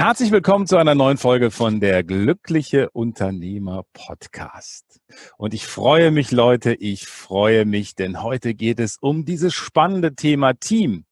Herzlich 0.00 0.32
willkommen 0.32 0.66
zu 0.66 0.78
einer 0.78 0.94
neuen 0.94 1.18
Folge 1.18 1.50
von 1.50 1.78
der 1.78 2.02
Glückliche 2.02 2.88
Unternehmer 2.88 3.84
Podcast. 3.92 4.98
Und 5.36 5.52
ich 5.52 5.66
freue 5.66 6.10
mich, 6.10 6.30
Leute, 6.30 6.72
ich 6.72 7.06
freue 7.06 7.66
mich, 7.66 7.96
denn 7.96 8.22
heute 8.22 8.54
geht 8.54 8.80
es 8.80 8.96
um 8.98 9.26
dieses 9.26 9.52
spannende 9.52 10.14
Thema 10.14 10.54
Team. 10.54 11.04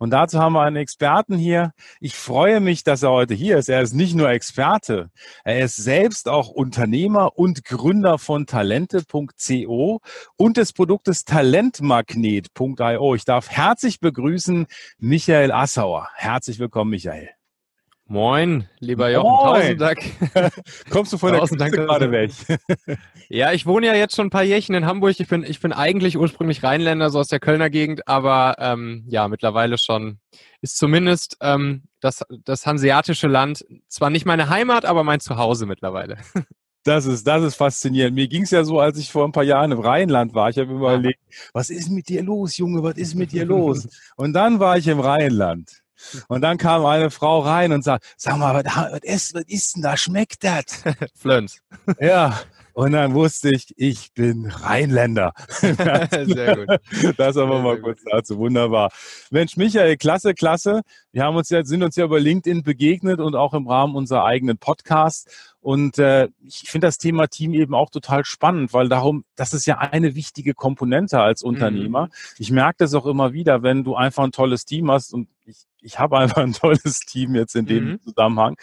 Und 0.00 0.10
dazu 0.10 0.40
haben 0.40 0.54
wir 0.54 0.62
einen 0.62 0.74
Experten 0.74 1.36
hier. 1.36 1.70
Ich 2.00 2.16
freue 2.16 2.58
mich, 2.58 2.82
dass 2.82 3.04
er 3.04 3.12
heute 3.12 3.34
hier 3.34 3.58
ist. 3.58 3.68
Er 3.68 3.80
ist 3.80 3.94
nicht 3.94 4.16
nur 4.16 4.28
Experte, 4.28 5.12
er 5.44 5.60
ist 5.60 5.76
selbst 5.76 6.28
auch 6.28 6.48
Unternehmer 6.48 7.38
und 7.38 7.64
Gründer 7.64 8.18
von 8.18 8.46
Talente.co 8.46 10.00
und 10.36 10.56
des 10.56 10.72
Produktes 10.72 11.24
Talentmagnet.io. 11.24 13.14
Ich 13.14 13.24
darf 13.24 13.50
herzlich 13.50 14.00
begrüßen 14.00 14.66
Michael 14.98 15.52
Assauer. 15.52 16.08
Herzlich 16.16 16.58
willkommen, 16.58 16.90
Michael. 16.90 17.35
Moin, 18.08 18.68
lieber 18.78 19.10
Jochen, 19.10 19.28
Moin. 19.28 19.60
tausend 19.60 19.80
Dank. 19.80 20.52
Kommst 20.90 21.12
du 21.12 21.18
von 21.18 21.32
der 21.32 21.40
Küste 21.40 21.70
gerade 21.70 22.12
weg? 22.12 22.30
ja, 23.28 23.52
ich 23.52 23.66
wohne 23.66 23.86
ja 23.86 23.94
jetzt 23.94 24.14
schon 24.14 24.28
ein 24.28 24.30
paar 24.30 24.44
Jährchen 24.44 24.76
in 24.76 24.86
Hamburg. 24.86 25.18
Ich 25.18 25.26
bin, 25.26 25.42
ich 25.42 25.58
bin 25.58 25.72
eigentlich 25.72 26.16
ursprünglich 26.16 26.62
Rheinländer, 26.62 27.10
so 27.10 27.18
aus 27.18 27.26
der 27.26 27.40
Kölner 27.40 27.68
Gegend, 27.68 28.06
aber 28.06 28.56
ähm, 28.60 29.04
ja, 29.08 29.26
mittlerweile 29.26 29.76
schon 29.76 30.20
ist 30.60 30.78
zumindest 30.78 31.36
ähm, 31.40 31.82
das, 31.98 32.22
das 32.44 32.64
hanseatische 32.64 33.26
Land 33.26 33.64
zwar 33.88 34.10
nicht 34.10 34.24
meine 34.24 34.50
Heimat, 34.50 34.84
aber 34.84 35.02
mein 35.02 35.18
Zuhause 35.18 35.66
mittlerweile. 35.66 36.18
Das 36.84 37.04
ist, 37.04 37.26
das 37.26 37.42
ist 37.42 37.56
faszinierend. 37.56 38.14
Mir 38.14 38.28
ging 38.28 38.42
es 38.42 38.52
ja 38.52 38.62
so, 38.62 38.78
als 38.78 38.96
ich 38.96 39.10
vor 39.10 39.24
ein 39.24 39.32
paar 39.32 39.42
Jahren 39.42 39.72
im 39.72 39.80
Rheinland 39.80 40.34
war. 40.34 40.50
Ich 40.50 40.56
habe 40.56 40.68
mir 40.68 40.76
überlegt, 40.76 41.18
was 41.52 41.68
ist 41.68 41.90
mit 41.90 42.08
dir 42.08 42.22
los, 42.22 42.58
Junge? 42.58 42.80
Was 42.84 42.96
ist 42.96 43.16
mit 43.16 43.32
dir 43.32 43.44
los? 43.44 43.88
Und 44.14 44.34
dann 44.34 44.60
war 44.60 44.78
ich 44.78 44.86
im 44.86 45.00
Rheinland. 45.00 45.82
Und 46.28 46.40
dann 46.42 46.58
kam 46.58 46.84
eine 46.84 47.10
Frau 47.10 47.40
rein 47.40 47.72
und 47.72 47.82
sagt, 47.82 48.04
sag 48.16 48.36
mal, 48.38 48.64
was, 48.64 49.00
ist, 49.02 49.34
was 49.34 49.44
ist 49.46 49.76
denn 49.76 49.82
da? 49.82 49.96
Schmeckt 49.96 50.44
das? 50.44 50.64
Flöns. 51.14 51.60
Ja. 52.00 52.38
Und 52.76 52.92
dann 52.92 53.14
wusste 53.14 53.48
ich, 53.54 53.72
ich 53.78 54.12
bin 54.12 54.50
Rheinländer. 54.50 55.32
Sehr 55.48 56.56
gut. 56.56 56.78
Das 57.16 57.38
aber 57.38 57.62
mal 57.62 57.80
kurz 57.80 58.02
dazu. 58.04 58.36
Wunderbar. 58.36 58.90
Mensch, 59.30 59.56
Michael, 59.56 59.96
klasse, 59.96 60.34
klasse. 60.34 60.82
Wir 61.10 61.22
haben 61.22 61.36
uns 61.36 61.48
ja, 61.48 61.64
sind 61.64 61.82
uns 61.82 61.96
ja 61.96 62.04
über 62.04 62.20
LinkedIn 62.20 62.64
begegnet 62.64 63.18
und 63.18 63.34
auch 63.34 63.54
im 63.54 63.66
Rahmen 63.66 63.96
unserer 63.96 64.26
eigenen 64.26 64.58
Podcasts. 64.58 65.54
Und 65.60 65.98
äh, 65.98 66.28
ich 66.44 66.70
finde 66.70 66.88
das 66.88 66.98
Thema 66.98 67.28
Team 67.28 67.54
eben 67.54 67.74
auch 67.74 67.88
total 67.88 68.26
spannend, 68.26 68.74
weil 68.74 68.90
darum, 68.90 69.24
das 69.36 69.54
ist 69.54 69.64
ja 69.64 69.78
eine 69.78 70.14
wichtige 70.14 70.52
Komponente 70.52 71.18
als 71.18 71.42
Unternehmer. 71.42 72.08
Mhm. 72.08 72.12
Ich 72.36 72.50
merke 72.50 72.76
das 72.80 72.92
auch 72.92 73.06
immer 73.06 73.32
wieder, 73.32 73.62
wenn 73.62 73.84
du 73.84 73.94
einfach 73.94 74.22
ein 74.22 74.32
tolles 74.32 74.66
Team 74.66 74.90
hast 74.90 75.14
und 75.14 75.28
ich, 75.46 75.64
ich 75.86 75.98
habe 75.98 76.18
einfach 76.18 76.42
ein 76.42 76.52
tolles 76.52 77.00
Team 77.00 77.34
jetzt 77.34 77.54
in 77.54 77.66
dem 77.66 77.84
mhm. 77.84 78.00
Zusammenhang, 78.02 78.56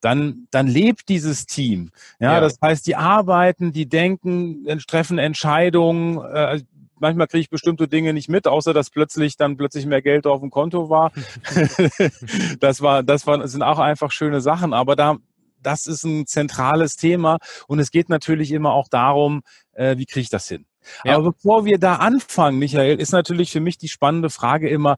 dann, 0.00 0.46
dann 0.50 0.68
lebt 0.68 1.08
dieses 1.08 1.44
Team. 1.46 1.90
Ja, 2.20 2.34
ja, 2.34 2.40
das 2.40 2.58
heißt, 2.62 2.86
die 2.86 2.94
arbeiten, 2.96 3.72
die 3.72 3.88
denken, 3.88 4.64
treffen 4.86 5.18
Entscheidungen, 5.18 6.24
äh, 6.24 6.60
manchmal 7.00 7.26
kriege 7.26 7.40
ich 7.40 7.50
bestimmte 7.50 7.88
Dinge 7.88 8.12
nicht 8.12 8.28
mit, 8.28 8.46
außer 8.46 8.72
dass 8.72 8.90
plötzlich 8.90 9.36
dann 9.36 9.56
plötzlich 9.56 9.86
mehr 9.86 10.02
Geld 10.02 10.26
auf 10.26 10.40
dem 10.40 10.50
Konto 10.50 10.88
war. 10.88 11.12
das 12.60 12.80
war, 12.80 13.02
das 13.02 13.26
war, 13.26 13.46
sind 13.48 13.62
auch 13.62 13.78
einfach 13.78 14.12
schöne 14.12 14.40
Sachen. 14.40 14.72
Aber 14.72 14.94
da, 14.94 15.16
das 15.62 15.86
ist 15.86 16.04
ein 16.04 16.26
zentrales 16.26 16.96
Thema 16.96 17.38
und 17.66 17.80
es 17.80 17.90
geht 17.90 18.08
natürlich 18.08 18.52
immer 18.52 18.72
auch 18.72 18.88
darum, 18.88 19.42
äh, 19.72 19.96
wie 19.96 20.06
kriege 20.06 20.22
ich 20.22 20.30
das 20.30 20.48
hin. 20.48 20.64
Ja. 21.04 21.16
Aber 21.16 21.32
bevor 21.32 21.64
wir 21.64 21.78
da 21.78 21.96
anfangen, 21.96 22.58
Michael, 22.58 23.00
ist 23.00 23.12
natürlich 23.12 23.50
für 23.50 23.60
mich 23.60 23.78
die 23.78 23.88
spannende 23.88 24.30
Frage 24.30 24.68
immer, 24.68 24.96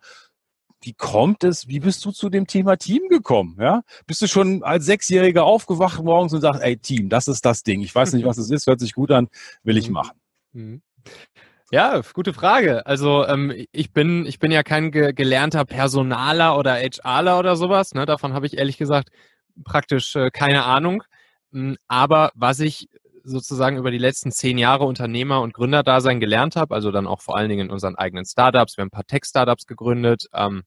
wie 0.83 0.95
kommt 0.95 1.45
es, 1.45 1.69
wie 1.69 1.81
bist 1.81 2.05
du 2.05 2.11
zu 2.11 2.31
dem 2.31 2.47
Thema 2.47 2.77
Team 2.77 3.09
gekommen? 3.09 3.57
Ja? 3.61 3.83
Bist 4.07 4.23
du 4.23 4.27
schon 4.27 4.63
als 4.63 4.87
Sechsjähriger 4.87 5.45
aufgewacht 5.45 6.03
morgens 6.03 6.33
und 6.33 6.41
sagst, 6.41 6.63
ey 6.63 6.77
Team, 6.77 7.09
das 7.09 7.29
ist 7.29 7.45
das 7.45 7.63
Ding. 7.63 7.81
Ich 7.83 7.95
weiß 7.95 8.13
nicht, 8.15 8.25
was 8.25 8.39
es 8.39 8.51
ist, 8.51 8.67
hört 8.67 8.81
sich 8.81 8.95
gut 8.95 9.11
an, 9.11 9.29
will 9.63 9.77
ich 9.77 9.89
mhm. 9.89 9.95
machen. 9.95 10.21
Mhm. 10.53 10.83
Ja, 11.73 12.01
gute 12.15 12.33
Frage. 12.33 12.85
Also 12.87 13.25
ähm, 13.27 13.67
ich 13.71 13.93
bin 13.93 14.27
ich 14.27 14.41
bin 14.41 14.51
ja 14.51 14.65
kein 14.65 14.91
ge 14.91 15.13
gelernter 15.13 15.65
Personaler 15.65 16.59
oder 16.59 16.75
HRler 16.75 17.39
oder 17.39 17.55
sowas. 17.55 17.95
Ne? 17.95 18.07
Davon 18.07 18.33
habe 18.33 18.47
ich 18.47 18.59
ehrlich 18.59 18.77
gesagt 18.77 19.11
praktisch 19.65 20.17
äh, 20.17 20.31
keine 20.33 20.65
Ahnung. 20.65 21.05
Hm, 21.53 21.77
aber 21.87 22.33
was 22.35 22.59
ich 22.61 22.89
sozusagen 23.23 23.77
über 23.77 23.91
die 23.91 23.99
letzten 23.99 24.33
zehn 24.33 24.59
Jahre 24.59 24.85
Unternehmer 24.85 25.43
und 25.43 25.55
Gründerdasein 25.55 26.21
gelernt 26.21 26.57
habe, 26.57 26.75
also 26.75 26.91
dann 26.91 27.07
auch 27.07 27.21
vor 27.21 27.37
allen 27.37 27.49
Dingen 27.49 27.67
in 27.67 27.73
unseren 27.73 27.97
eigenen 27.97 28.25
Startups. 28.25 28.77
Wir 28.77 28.83
haben 28.83 28.89
ein 28.89 28.91
paar 28.91 29.07
Tech-Startups 29.07 29.67
gegründet, 29.67 30.27
ähm, 30.33 30.63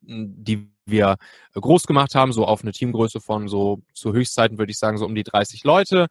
die 0.00 0.70
wir 0.86 1.16
groß 1.54 1.86
gemacht 1.86 2.14
haben, 2.14 2.32
so 2.32 2.44
auf 2.44 2.62
eine 2.62 2.72
Teamgröße 2.72 3.20
von 3.20 3.48
so 3.48 3.80
zu 3.94 4.12
Höchstzeiten 4.12 4.58
würde 4.58 4.70
ich 4.70 4.78
sagen 4.78 4.98
so 4.98 5.06
um 5.06 5.14
die 5.14 5.22
30 5.22 5.64
Leute. 5.64 6.08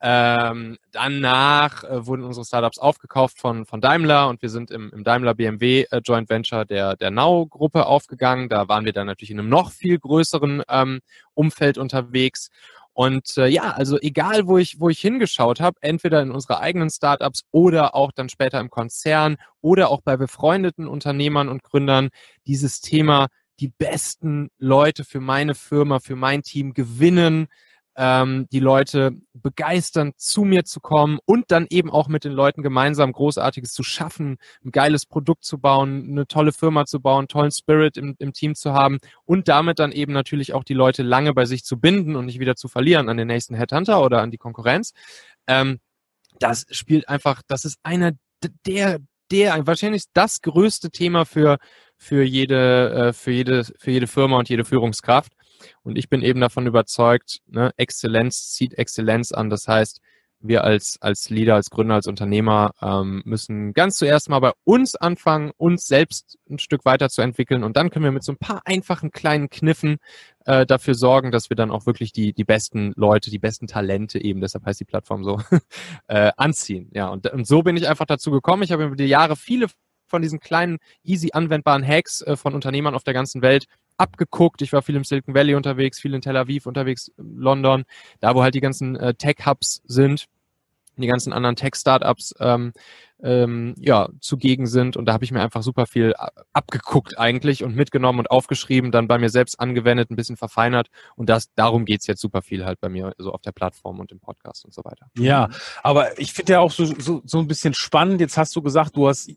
Ähm, 0.00 0.76
danach 0.92 1.84
äh, 1.84 2.06
wurden 2.06 2.22
unsere 2.24 2.44
Startups 2.44 2.78
aufgekauft 2.78 3.38
von, 3.38 3.64
von 3.64 3.80
Daimler 3.80 4.28
und 4.28 4.42
wir 4.42 4.50
sind 4.50 4.70
im, 4.70 4.90
im 4.92 5.04
Daimler 5.04 5.34
BMW 5.34 5.86
äh, 5.90 6.00
Joint 6.04 6.28
Venture 6.28 6.66
der, 6.66 6.96
der 6.96 7.10
Now-Gruppe 7.10 7.86
aufgegangen. 7.86 8.48
Da 8.48 8.68
waren 8.68 8.84
wir 8.84 8.92
dann 8.92 9.06
natürlich 9.06 9.30
in 9.30 9.38
einem 9.38 9.48
noch 9.48 9.70
viel 9.70 9.98
größeren 9.98 10.62
ähm, 10.68 11.00
Umfeld 11.34 11.78
unterwegs. 11.78 12.50
Und 12.96 13.36
äh, 13.36 13.46
ja, 13.48 13.72
also 13.72 13.98
egal, 14.00 14.46
wo 14.46 14.56
ich, 14.56 14.80
wo 14.80 14.88
ich 14.88 15.00
hingeschaut 15.00 15.60
habe, 15.60 15.76
entweder 15.82 16.22
in 16.22 16.30
unsere 16.30 16.60
eigenen 16.60 16.88
Startups 16.88 17.42
oder 17.50 17.94
auch 17.94 18.10
dann 18.10 18.30
später 18.30 18.58
im 18.58 18.70
Konzern 18.70 19.36
oder 19.60 19.90
auch 19.90 20.00
bei 20.00 20.16
befreundeten 20.16 20.88
Unternehmern 20.88 21.50
und 21.50 21.62
Gründern, 21.62 22.08
dieses 22.46 22.80
Thema 22.80 23.26
die 23.60 23.68
besten 23.68 24.48
Leute 24.56 25.04
für 25.04 25.20
meine 25.20 25.54
Firma, 25.54 26.00
für 26.00 26.16
mein 26.16 26.42
Team 26.42 26.72
gewinnen, 26.72 27.48
ähm, 27.96 28.46
die 28.52 28.60
Leute 28.60 29.12
begeistern, 29.32 30.12
zu 30.16 30.42
mir 30.42 30.64
zu 30.64 30.80
kommen 30.80 31.18
und 31.24 31.50
dann 31.50 31.66
eben 31.70 31.90
auch 31.90 32.08
mit 32.08 32.24
den 32.24 32.32
Leuten 32.32 32.62
gemeinsam 32.62 33.12
Großartiges 33.12 33.72
zu 33.72 33.82
schaffen, 33.82 34.36
ein 34.64 34.70
geiles 34.70 35.06
Produkt 35.06 35.44
zu 35.44 35.58
bauen, 35.58 36.06
eine 36.10 36.26
tolle 36.26 36.52
Firma 36.52 36.84
zu 36.84 37.00
bauen, 37.00 37.28
tollen 37.28 37.50
Spirit 37.50 37.96
im, 37.96 38.14
im 38.18 38.32
Team 38.32 38.54
zu 38.54 38.72
haben 38.72 38.98
und 39.24 39.48
damit 39.48 39.78
dann 39.78 39.92
eben 39.92 40.12
natürlich 40.12 40.52
auch 40.52 40.64
die 40.64 40.74
Leute 40.74 41.02
lange 41.02 41.32
bei 41.32 41.46
sich 41.46 41.64
zu 41.64 41.78
binden 41.78 42.16
und 42.16 42.26
nicht 42.26 42.38
wieder 42.38 42.56
zu 42.56 42.68
verlieren 42.68 43.08
an 43.08 43.16
den 43.16 43.28
nächsten 43.28 43.54
Headhunter 43.54 44.02
oder 44.02 44.20
an 44.20 44.30
die 44.30 44.38
Konkurrenz. 44.38 44.92
Ähm, 45.46 45.78
das 46.38 46.66
spielt 46.70 47.08
einfach, 47.08 47.42
das 47.46 47.64
ist 47.64 47.78
einer 47.82 48.12
der, 48.66 48.98
der, 49.30 49.66
wahrscheinlich 49.66 50.04
das 50.12 50.42
größte 50.42 50.90
Thema 50.90 51.24
für, 51.24 51.58
für 51.96 52.22
jede, 52.22 52.90
äh, 52.90 53.12
für 53.12 53.30
jede, 53.30 53.64
für 53.64 53.90
jede 53.90 54.06
Firma 54.06 54.38
und 54.38 54.48
jede 54.48 54.64
Führungskraft. 54.64 55.32
Und 55.82 55.96
ich 55.96 56.08
bin 56.08 56.22
eben 56.22 56.40
davon 56.40 56.66
überzeugt, 56.66 57.40
ne, 57.46 57.72
Exzellenz 57.76 58.52
zieht 58.52 58.74
Exzellenz 58.74 59.32
an. 59.32 59.50
Das 59.50 59.68
heißt, 59.68 60.00
wir 60.40 60.64
als, 60.64 60.98
als 61.00 61.30
Leader, 61.30 61.54
als 61.54 61.70
Gründer, 61.70 61.94
als 61.94 62.06
Unternehmer 62.06 62.72
ähm, 62.82 63.22
müssen 63.24 63.72
ganz 63.72 63.98
zuerst 63.98 64.28
mal 64.28 64.40
bei 64.40 64.52
uns 64.64 64.94
anfangen, 64.94 65.50
uns 65.56 65.86
selbst 65.86 66.38
ein 66.50 66.58
Stück 66.58 66.84
weiterzuentwickeln 66.84 67.64
und 67.64 67.76
dann 67.76 67.90
können 67.90 68.04
wir 68.04 68.12
mit 68.12 68.22
so 68.22 68.32
ein 68.32 68.38
paar 68.38 68.62
einfachen 68.64 69.10
kleinen 69.10 69.48
Kniffen 69.48 69.96
äh, 70.44 70.66
dafür 70.66 70.94
sorgen, 70.94 71.30
dass 71.30 71.50
wir 71.50 71.56
dann 71.56 71.70
auch 71.70 71.86
wirklich 71.86 72.12
die, 72.12 72.32
die 72.32 72.44
besten 72.44 72.92
Leute, 72.96 73.30
die 73.30 73.38
besten 73.38 73.66
Talente 73.66 74.22
eben, 74.22 74.40
deshalb 74.40 74.66
heißt 74.66 74.80
die 74.80 74.84
Plattform 74.84 75.24
so, 75.24 75.40
äh, 76.08 76.32
anziehen. 76.36 76.90
Ja, 76.92 77.08
und, 77.08 77.30
und 77.32 77.46
so 77.46 77.62
bin 77.62 77.76
ich 77.76 77.88
einfach 77.88 78.06
dazu 78.06 78.30
gekommen. 78.30 78.62
Ich 78.62 78.72
habe 78.72 78.84
über 78.84 78.96
die 78.96 79.04
Jahre 79.04 79.36
viele 79.36 79.68
von 80.06 80.22
diesen 80.22 80.40
kleinen, 80.40 80.78
easy 81.02 81.30
anwendbaren 81.32 81.86
Hacks 81.86 82.22
äh, 82.22 82.36
von 82.36 82.54
Unternehmern 82.54 82.94
auf 82.94 83.04
der 83.04 83.14
ganzen 83.14 83.42
Welt 83.42 83.66
abgeguckt. 83.96 84.62
Ich 84.62 84.72
war 84.72 84.82
viel 84.82 84.96
im 84.96 85.04
Silicon 85.04 85.34
Valley 85.34 85.54
unterwegs, 85.54 86.00
viel 86.00 86.14
in 86.14 86.20
Tel 86.20 86.36
Aviv 86.36 86.66
unterwegs, 86.66 87.12
London, 87.16 87.84
da 88.20 88.34
wo 88.34 88.42
halt 88.42 88.54
die 88.54 88.60
ganzen 88.60 88.96
äh, 88.96 89.14
Tech-Hubs 89.14 89.82
sind, 89.86 90.26
die 91.02 91.08
ganzen 91.08 91.32
anderen 91.32 91.56
Tech-Startups 91.56 92.34
ähm, 92.40 92.72
ähm, 93.22 93.74
ja, 93.78 94.08
zugegen 94.20 94.66
sind. 94.66 94.96
Und 94.96 95.06
da 95.06 95.12
habe 95.12 95.24
ich 95.24 95.32
mir 95.32 95.40
einfach 95.40 95.62
super 95.62 95.86
viel 95.86 96.14
abgeguckt 96.52 97.18
eigentlich 97.18 97.64
und 97.64 97.74
mitgenommen 97.74 98.20
und 98.20 98.30
aufgeschrieben, 98.30 98.92
dann 98.92 99.08
bei 99.08 99.18
mir 99.18 99.30
selbst 99.30 99.58
angewendet, 99.58 100.10
ein 100.10 100.16
bisschen 100.16 100.36
verfeinert. 100.36 100.88
Und 101.16 101.28
das, 101.28 101.52
darum 101.54 101.84
geht's 101.84 102.06
jetzt 102.06 102.20
super 102.20 102.42
viel 102.42 102.64
halt 102.64 102.80
bei 102.80 102.88
mir, 102.88 103.14
so 103.18 103.32
auf 103.32 103.42
der 103.42 103.52
Plattform 103.52 104.00
und 104.00 104.12
im 104.12 104.20
Podcast 104.20 104.64
und 104.64 104.74
so 104.74 104.84
weiter. 104.84 105.06
Ja, 105.16 105.48
aber 105.82 106.18
ich 106.18 106.32
finde 106.32 106.54
ja 106.54 106.60
auch 106.60 106.70
so, 106.70 106.84
so, 106.84 107.22
so 107.24 107.38
ein 107.38 107.46
bisschen 107.46 107.74
spannend. 107.74 108.20
Jetzt 108.20 108.36
hast 108.36 108.54
du 108.54 108.62
gesagt, 108.62 108.96
du 108.96 109.08
hast, 109.08 109.30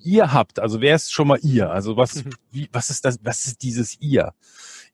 ihr 0.00 0.32
habt, 0.32 0.58
also 0.58 0.80
wer 0.80 0.94
ist 0.94 1.12
schon 1.12 1.28
mal 1.28 1.38
ihr? 1.42 1.70
Also 1.70 1.96
was, 1.96 2.24
wie, 2.50 2.68
was 2.72 2.90
ist 2.90 3.04
das, 3.04 3.18
was 3.22 3.46
ist 3.46 3.62
dieses 3.62 3.98
ihr? 4.00 4.34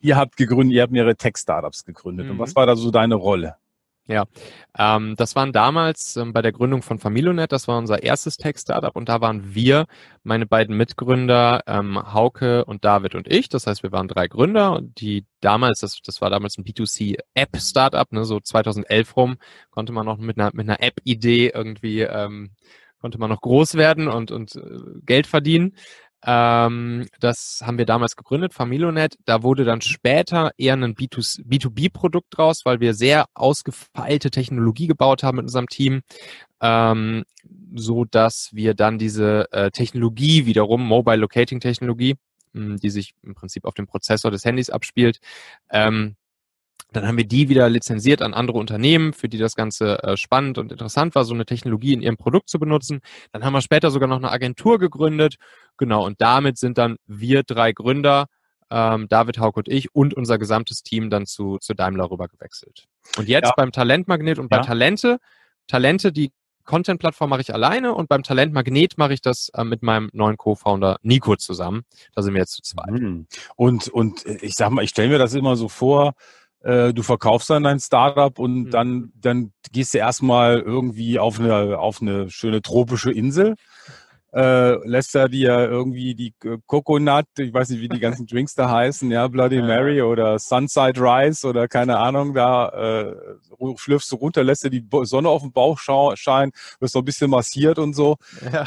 Ihr 0.01 0.17
habt 0.17 0.37
gegründet, 0.37 0.77
ihr 0.77 0.83
habt 0.83 0.93
mehrere 0.93 1.17
Tech-Startups 1.17 1.85
gegründet. 1.85 2.27
Mhm. 2.27 2.33
Und 2.33 2.39
was 2.39 2.55
war 2.55 2.67
da 2.67 2.77
so 2.77 2.93
deine 2.93 3.17
Rolle? 3.17 3.57
Ja, 4.11 4.25
ähm, 4.79 5.17
das 5.19 5.37
waren 5.37 5.53
damals 5.53 6.17
ähm, 6.17 6.33
bei 6.33 6.41
der 6.41 6.53
Gründung 6.53 6.81
von 6.81 6.99
Familonet, 6.99 7.53
das 7.53 7.69
war 7.69 7.77
unser 7.77 8.03
erstes 8.03 8.39
Tech-Startup 8.39 8.97
und 8.97 9.07
da 9.11 9.21
waren 9.21 9.55
wir, 9.55 9.85
meine 10.23 10.47
beiden 10.47 10.75
Mitgründer, 10.79 11.63
ähm, 11.67 11.99
Hauke 12.15 12.65
und 12.65 12.87
David 12.87 13.15
und 13.15 13.29
ich. 13.31 13.51
Das 13.51 13.67
heißt, 13.67 13.83
wir 13.83 13.93
waren 13.93 14.09
drei 14.09 14.27
Gründer, 14.27 14.81
die 14.83 15.27
damals, 15.41 15.81
das, 15.81 16.01
das 16.03 16.23
war 16.23 16.31
damals 16.31 16.57
ein 16.57 16.65
B2C-App-Startup, 16.65 18.11
ne, 18.11 18.25
so 18.25 18.41
2011 18.41 19.15
rum, 19.15 19.37
konnte 19.69 19.93
man 19.93 20.07
noch 20.07 20.17
mit 20.17 20.39
einer, 20.39 20.53
mit 20.55 20.67
einer 20.71 20.83
App-Idee 20.83 21.53
irgendwie, 21.55 22.01
ähm, 22.01 22.53
konnte 23.03 23.19
man 23.19 23.29
noch 23.29 23.43
groß 23.43 23.75
werden 23.75 24.09
und, 24.09 24.31
und 24.31 24.57
äh, 24.57 24.61
Geld 25.05 25.27
verdienen. 25.27 25.75
Ähm, 26.25 27.07
das 27.21 27.63
haben 27.65 27.79
wir 27.79 27.87
damals 27.87 28.17
gegründet, 28.17 28.53
Familonet. 28.53 29.17
Da 29.25 29.43
wurde 29.43 29.65
dann 29.65 29.81
später 29.81 30.51
eher 30.59 30.75
ein 30.75 30.95
B2B-Produkt 30.95 32.37
draus, 32.37 32.65
weil 32.65 32.81
wir 32.81 32.95
sehr 32.95 33.27
ausgefeilte 33.35 34.31
Technologie 34.31 34.89
gebaut 34.89 35.23
haben 35.23 35.37
mit 35.37 35.45
unserem 35.45 35.69
Team, 35.69 36.03
ähm, 36.61 37.25
so 37.75 38.05
dass 38.05 38.51
wir 38.53 38.75
dann 38.75 38.99
diese 38.99 39.51
äh, 39.53 39.71
Technologie 39.71 40.47
wiederum, 40.47 40.85
Mobile 40.87 41.17
Locating 41.19 41.61
Technologie, 41.61 42.17
mh, 42.53 42.77
die 42.77 42.91
sich 42.91 43.15
im 43.23 43.35
Prinzip 43.35 43.65
auf 43.65 43.75
dem 43.75 43.87
Prozessor 43.87 44.31
des 44.31 44.45
Handys 44.45 44.71
abspielt, 44.71 45.21
ähm, 45.71 46.17
dann 46.93 47.07
haben 47.07 47.19
wir 47.19 47.27
die 47.27 47.49
wieder 47.49 47.69
lizenziert 47.69 48.23
an 48.23 48.33
andere 48.35 48.59
Unternehmen, 48.59 49.13
für 49.13 49.29
die 49.29 49.39
das 49.39 49.55
Ganze 49.55 50.03
äh, 50.03 50.17
spannend 50.17 50.59
und 50.59 50.73
interessant 50.73 51.15
war, 51.15 51.25
so 51.25 51.35
eine 51.35 51.45
Technologie 51.45 51.93
in 51.93 52.01
ihrem 52.01 52.17
Produkt 52.17 52.49
zu 52.49 52.59
benutzen. 52.59 53.01
Dann 53.33 53.45
haben 53.45 53.53
wir 53.53 53.61
später 53.61 53.91
sogar 53.91 54.09
noch 54.09 54.17
eine 54.17 54.31
Agentur 54.31 54.79
gegründet. 54.79 55.37
Genau, 55.77 56.05
und 56.05 56.21
damit 56.21 56.57
sind 56.57 56.79
dann 56.79 56.97
wir 57.07 57.43
drei 57.43 57.73
Gründer, 57.73 58.27
ähm, 58.71 59.07
David, 59.09 59.39
Hauk 59.39 59.57
und 59.59 59.69
ich 59.69 59.95
und 59.95 60.15
unser 60.15 60.39
gesamtes 60.39 60.83
Team 60.83 61.11
dann 61.11 61.27
zu, 61.27 61.59
zu 61.59 61.75
Daimler 61.75 62.11
rüber 62.11 62.29
gewechselt. 62.29 62.87
Und 63.17 63.29
jetzt 63.29 63.49
ja. 63.49 63.55
beim 63.57 63.73
Talentmagnet 63.73 64.39
und 64.39 64.49
bei 64.49 64.57
ja. 64.57 64.63
Talente, 64.63 65.19
Talente, 65.67 66.13
die 66.13 66.33
Content-Plattform 66.65 67.31
mache 67.31 67.41
ich 67.41 67.53
alleine 67.53 67.95
und 67.95 68.09
beim 68.09 68.23
Talentmagnet 68.23 68.99
mache 68.99 69.15
ich 69.15 69.23
das 69.23 69.51
äh, 69.55 69.65
mit 69.65 69.83
meinem 69.83 70.11
neuen 70.13 70.37
Co-Founder 70.37 70.99
Nico 71.03 71.37
zusammen. 71.37 71.83
Da 72.15 72.23
sind 72.23 72.35
wir 72.35 72.41
jetzt 72.41 72.53
zu 72.53 72.63
zweit. 72.63 72.91
Mhm. 72.91 73.27
Und, 73.57 73.89
und 73.89 74.27
äh, 74.27 74.39
ich 74.43 74.55
sag 74.55 74.71
mal, 74.71 74.85
ich 74.85 74.91
stelle 74.91 75.09
mir 75.09 75.19
das 75.19 75.33
immer 75.35 75.57
so 75.57 75.69
vor, 75.69 76.15
äh, 76.61 76.93
du 76.93 77.03
verkaufst 77.03 77.51
dann 77.51 77.63
dein 77.63 77.81
Startup 77.81 78.39
und 78.39 78.65
mhm. 78.65 78.71
dann, 78.71 79.13
dann 79.15 79.53
gehst 79.73 79.95
du 79.95 79.99
erstmal 79.99 80.61
irgendwie 80.61 81.19
auf 81.19 81.39
eine, 81.39 81.79
auf 81.79 82.03
eine 82.03 82.31
schöne 82.31 82.63
tropische 82.63 83.13
Insel. 83.13 83.55
Äh, 84.31 84.75
lässt 84.87 85.15
er 85.15 85.31
dir 85.31 85.59
irgendwie 85.71 86.15
die 86.15 86.35
Coconut, 86.67 87.25
ich 87.39 87.53
weiß 87.53 87.71
nicht, 87.71 87.81
wie 87.81 87.89
die 87.89 87.99
ganzen 87.99 88.27
Drinks 88.31 88.55
da 88.55 88.71
heißen, 88.71 89.11
ja, 89.11 89.27
Bloody 89.27 89.63
Mary 89.63 90.03
oder 90.03 90.39
Sunside 90.39 91.01
Rice 91.01 91.47
oder 91.47 91.67
keine 91.67 91.97
Ahnung, 91.97 92.35
da 92.35 92.69
äh, 92.69 93.17
schlürfst 93.77 94.13
du 94.13 94.17
runter, 94.17 94.45
lässt 94.45 94.65
dir 94.65 94.71
die 94.71 94.87
Sonne 95.05 95.31
auf 95.31 95.41
den 95.41 95.53
Bauch 95.53 95.79
scheinen, 95.79 96.53
wirst 96.79 96.95
noch 96.95 97.03
ein 97.03 97.07
bisschen 97.07 97.31
massiert 97.31 97.79
und 97.79 97.95
so. 97.95 98.17
Ja. 98.53 98.67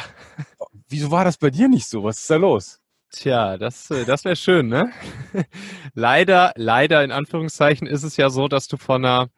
Wieso 0.90 1.12
war 1.12 1.26
das 1.26 1.38
bei 1.38 1.52
dir 1.52 1.68
nicht 1.68 1.88
so? 1.88 2.04
Was 2.04 2.22
ist 2.22 2.30
da 2.30 2.38
los? 2.38 2.81
Tja, 3.12 3.58
das, 3.58 3.92
äh, 3.92 4.06
das 4.06 4.24
wäre 4.24 4.36
schön, 4.38 4.68
ne? 4.68 4.92
leider, 5.94 6.54
leider 6.56 7.04
in 7.04 7.12
Anführungszeichen 7.12 7.86
ist 7.88 8.04
es 8.04 8.16
ja 8.18 8.30
so, 8.30 8.48
dass 8.48 8.68
du 8.68 8.78
von 8.78 9.04
einer, 9.04 9.30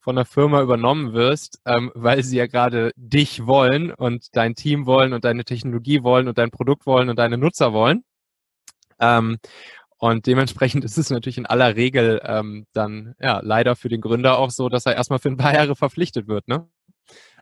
von 0.00 0.18
einer 0.18 0.24
Firma 0.24 0.60
übernommen 0.62 1.12
wirst, 1.12 1.60
ähm, 1.64 1.92
weil 1.94 2.24
sie 2.24 2.38
ja 2.38 2.46
gerade 2.46 2.92
dich 2.96 3.46
wollen 3.46 3.92
und 3.92 4.34
dein 4.36 4.56
Team 4.56 4.84
wollen 4.86 5.12
und 5.12 5.24
deine 5.24 5.44
Technologie 5.44 6.02
wollen 6.02 6.26
und 6.28 6.38
dein 6.38 6.50
Produkt 6.50 6.86
wollen 6.86 7.08
und 7.08 7.18
deine 7.18 7.38
Nutzer 7.38 7.72
wollen. 7.72 8.04
Ähm, 9.00 9.38
und 9.98 10.26
dementsprechend 10.26 10.84
ist 10.86 10.98
es 10.98 11.10
natürlich 11.10 11.38
in 11.38 11.46
aller 11.46 11.76
Regel 11.76 12.20
ähm, 12.24 12.66
dann 12.72 13.14
ja 13.20 13.40
leider 13.44 13.76
für 13.76 13.88
den 13.88 14.00
Gründer 14.00 14.38
auch 14.38 14.50
so, 14.50 14.68
dass 14.68 14.86
er 14.86 14.96
erstmal 14.96 15.20
für 15.20 15.28
ein 15.30 15.36
paar 15.38 15.54
Jahre 15.54 15.76
verpflichtet 15.76 16.28
wird, 16.28 16.48
ne? 16.48 16.68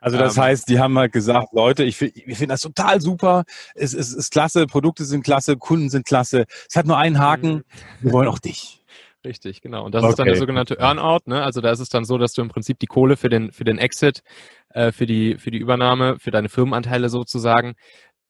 Also 0.01 0.19
das 0.19 0.37
ähm, 0.37 0.43
heißt, 0.45 0.69
die 0.69 0.79
haben 0.79 0.99
halt 0.99 1.13
gesagt, 1.13 1.53
Leute, 1.53 1.85
ich, 1.85 2.01
wir 2.01 2.13
finden 2.13 2.51
das 2.51 2.61
total 2.61 3.01
super, 3.01 3.45
es, 3.75 3.95
es 3.95 4.13
ist 4.13 4.31
klasse, 4.31 4.67
Produkte 4.67 5.05
sind 5.05 5.25
klasse, 5.25 5.57
Kunden 5.57 5.91
sind 5.91 6.07
klasse. 6.07 6.47
Es 6.69 6.77
hat 6.77 6.87
nur 6.87 6.99
einen 6.99 7.19
Haken, 7.19 7.55
mhm. 7.55 7.65
wir 8.01 8.13
wollen 8.13 8.29
auch 8.29 8.39
dich. 8.39 8.85
Richtig, 9.25 9.61
genau. 9.61 9.85
Und 9.85 9.95
das 9.95 10.03
okay. 10.05 10.11
ist 10.11 10.19
dann 10.19 10.27
der 10.27 10.37
sogenannte 10.37 10.79
Earnout. 10.79 11.23
Ne? 11.27 11.43
Also 11.43 11.61
da 11.61 11.71
ist 11.71 11.81
es 11.81 11.89
dann 11.89 12.05
so, 12.05 12.19
dass 12.19 12.33
du 12.33 12.43
im 12.43 12.49
Prinzip 12.49 12.79
die 12.79 12.87
Kohle 12.87 13.17
für 13.17 13.29
den 13.29 13.51
für 13.51 13.65
den 13.65 13.77
Exit, 13.77 14.23
äh, 14.71 14.93
für 14.93 15.07
die 15.07 15.37
für 15.39 15.51
die 15.51 15.59
Übernahme, 15.59 16.19
für 16.21 16.31
deine 16.31 16.49
Firmenanteile 16.49 17.09
sozusagen, 17.09 17.75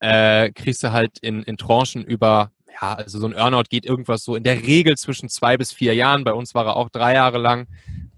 äh, 0.01 0.51
kriegst 0.53 0.83
du 0.83 0.93
halt 0.93 1.19
in, 1.21 1.43
in 1.43 1.59
Tranchen 1.59 2.05
über 2.05 2.53
ja, 2.81 2.95
also 2.95 3.19
so 3.19 3.27
ein 3.27 3.33
Earnout 3.33 3.65
geht 3.69 3.85
irgendwas 3.85 4.25
so 4.25 4.37
in 4.37 4.45
der 4.45 4.63
Regel 4.63 4.97
zwischen 4.97 5.29
zwei 5.29 5.57
bis 5.57 5.73
vier 5.73 5.95
Jahren. 5.95 6.25
Bei 6.25 6.33
uns 6.33 6.55
war 6.55 6.67
er 6.67 6.77
auch 6.77 6.89
drei 6.91 7.15
Jahre 7.15 7.39
lang. 7.39 7.67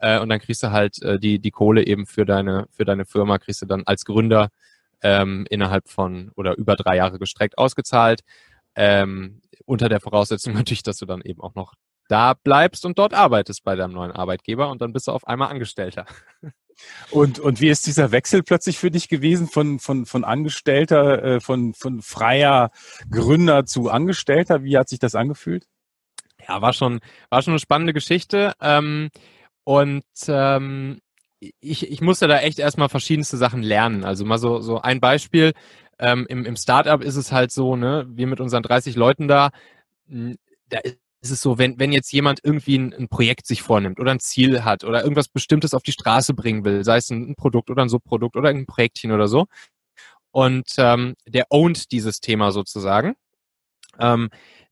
Äh, 0.00 0.19
und 0.20 0.29
dann 0.29 0.41
kriegst 0.41 0.62
du 0.62 0.70
halt 0.70 1.00
äh, 1.02 1.19
die, 1.19 1.38
die 1.38 1.50
Kohle 1.50 1.87
eben 1.87 2.06
für 2.06 2.25
deine, 2.25 2.67
für 2.73 2.85
deine 2.85 3.05
Firma, 3.05 3.38
kriegst 3.38 3.62
du 3.62 3.67
dann 3.67 3.82
als 3.85 4.05
Gründer 4.05 4.49
ähm, 5.02 5.47
innerhalb 5.50 5.88
von 5.88 6.31
oder 6.37 6.56
über 6.56 6.76
drei 6.76 6.97
Jahre 6.97 7.19
gestreckt 7.19 7.58
ausgezahlt. 7.58 8.23
Ähm, 8.75 9.43
unter 9.67 9.88
der 9.88 10.00
Voraussetzung 10.00 10.55
natürlich, 10.55 10.82
dass 10.82 10.99
du 10.99 11.06
dann 11.06 11.23
eben 11.23 11.41
auch 11.41 11.55
noch 11.55 11.75
da 12.08 12.35
bleibst 12.35 12.85
und 12.85 12.99
dort 12.99 13.14
arbeitest 13.14 13.62
bei 13.62 13.76
deinem 13.76 13.93
neuen 13.93 14.11
Arbeitgeber 14.11 14.69
und 14.69 14.82
dann 14.82 14.93
bist 14.93 15.06
du 15.06 15.12
auf 15.12 15.26
einmal 15.26 15.50
Angestellter. 15.50 16.06
Und, 17.11 17.38
und 17.38 17.61
wie 17.61 17.69
ist 17.69 17.87
dieser 17.87 18.11
Wechsel 18.11 18.43
plötzlich 18.43 18.79
für 18.79 18.91
dich 18.91 19.11
gewesen 19.11 19.49
von, 19.49 19.79
von, 19.81 20.06
von 20.06 20.25
Angestellter, 20.25 21.23
äh, 21.23 21.41
von, 21.41 21.75
von 21.75 22.00
freier 22.00 22.70
Gründer 23.11 23.67
zu 23.67 23.91
Angestellter? 23.91 24.64
Wie 24.64 24.79
hat 24.79 24.88
sich 24.88 24.99
das 24.99 25.14
angefühlt? 25.14 25.67
Ja, 26.49 26.62
war 26.62 26.73
schon, 26.73 27.00
war 27.29 27.43
schon 27.43 27.53
eine 27.53 27.58
spannende 27.58 27.93
Geschichte. 27.93 28.55
Ähm, 28.62 29.11
und 29.64 30.04
ähm, 30.28 31.00
ich, 31.60 31.90
ich 31.90 32.00
musste 32.00 32.28
da 32.28 32.38
echt 32.40 32.58
erstmal 32.58 32.88
verschiedenste 32.88 33.36
Sachen 33.36 33.62
lernen. 33.62 34.04
Also 34.04 34.24
mal 34.24 34.38
so, 34.38 34.60
so 34.60 34.80
ein 34.80 35.00
Beispiel. 35.00 35.52
Ähm, 35.98 36.26
im, 36.28 36.44
Im 36.44 36.56
Startup 36.56 37.02
ist 37.02 37.16
es 37.16 37.32
halt 37.32 37.50
so, 37.50 37.76
ne, 37.76 38.06
wir 38.08 38.26
mit 38.26 38.40
unseren 38.40 38.62
30 38.62 38.96
Leuten 38.96 39.28
da, 39.28 39.50
hm, 40.08 40.36
da 40.68 40.78
ist 41.22 41.30
es 41.30 41.40
so, 41.42 41.58
wenn, 41.58 41.78
wenn 41.78 41.92
jetzt 41.92 42.12
jemand 42.12 42.40
irgendwie 42.42 42.78
ein, 42.78 42.94
ein, 42.94 43.08
Projekt 43.08 43.46
sich 43.46 43.62
vornimmt 43.62 44.00
oder 44.00 44.10
ein 44.12 44.20
Ziel 44.20 44.64
hat 44.64 44.84
oder 44.84 45.02
irgendwas 45.02 45.28
Bestimmtes 45.28 45.74
auf 45.74 45.82
die 45.82 45.92
Straße 45.92 46.34
bringen 46.34 46.64
will, 46.64 46.84
sei 46.84 46.96
es 46.98 47.10
ein, 47.10 47.30
ein 47.30 47.34
Produkt 47.36 47.70
oder 47.70 47.82
ein 47.82 47.90
Subprodukt 47.90 48.36
oder 48.36 48.48
ein 48.48 48.66
Projektchen 48.66 49.12
oder 49.12 49.28
so, 49.28 49.46
und 50.32 50.68
ähm, 50.78 51.14
der 51.26 51.46
ownt 51.50 51.92
dieses 51.92 52.20
Thema 52.20 52.52
sozusagen, 52.52 53.16
ähm, 53.98 54.30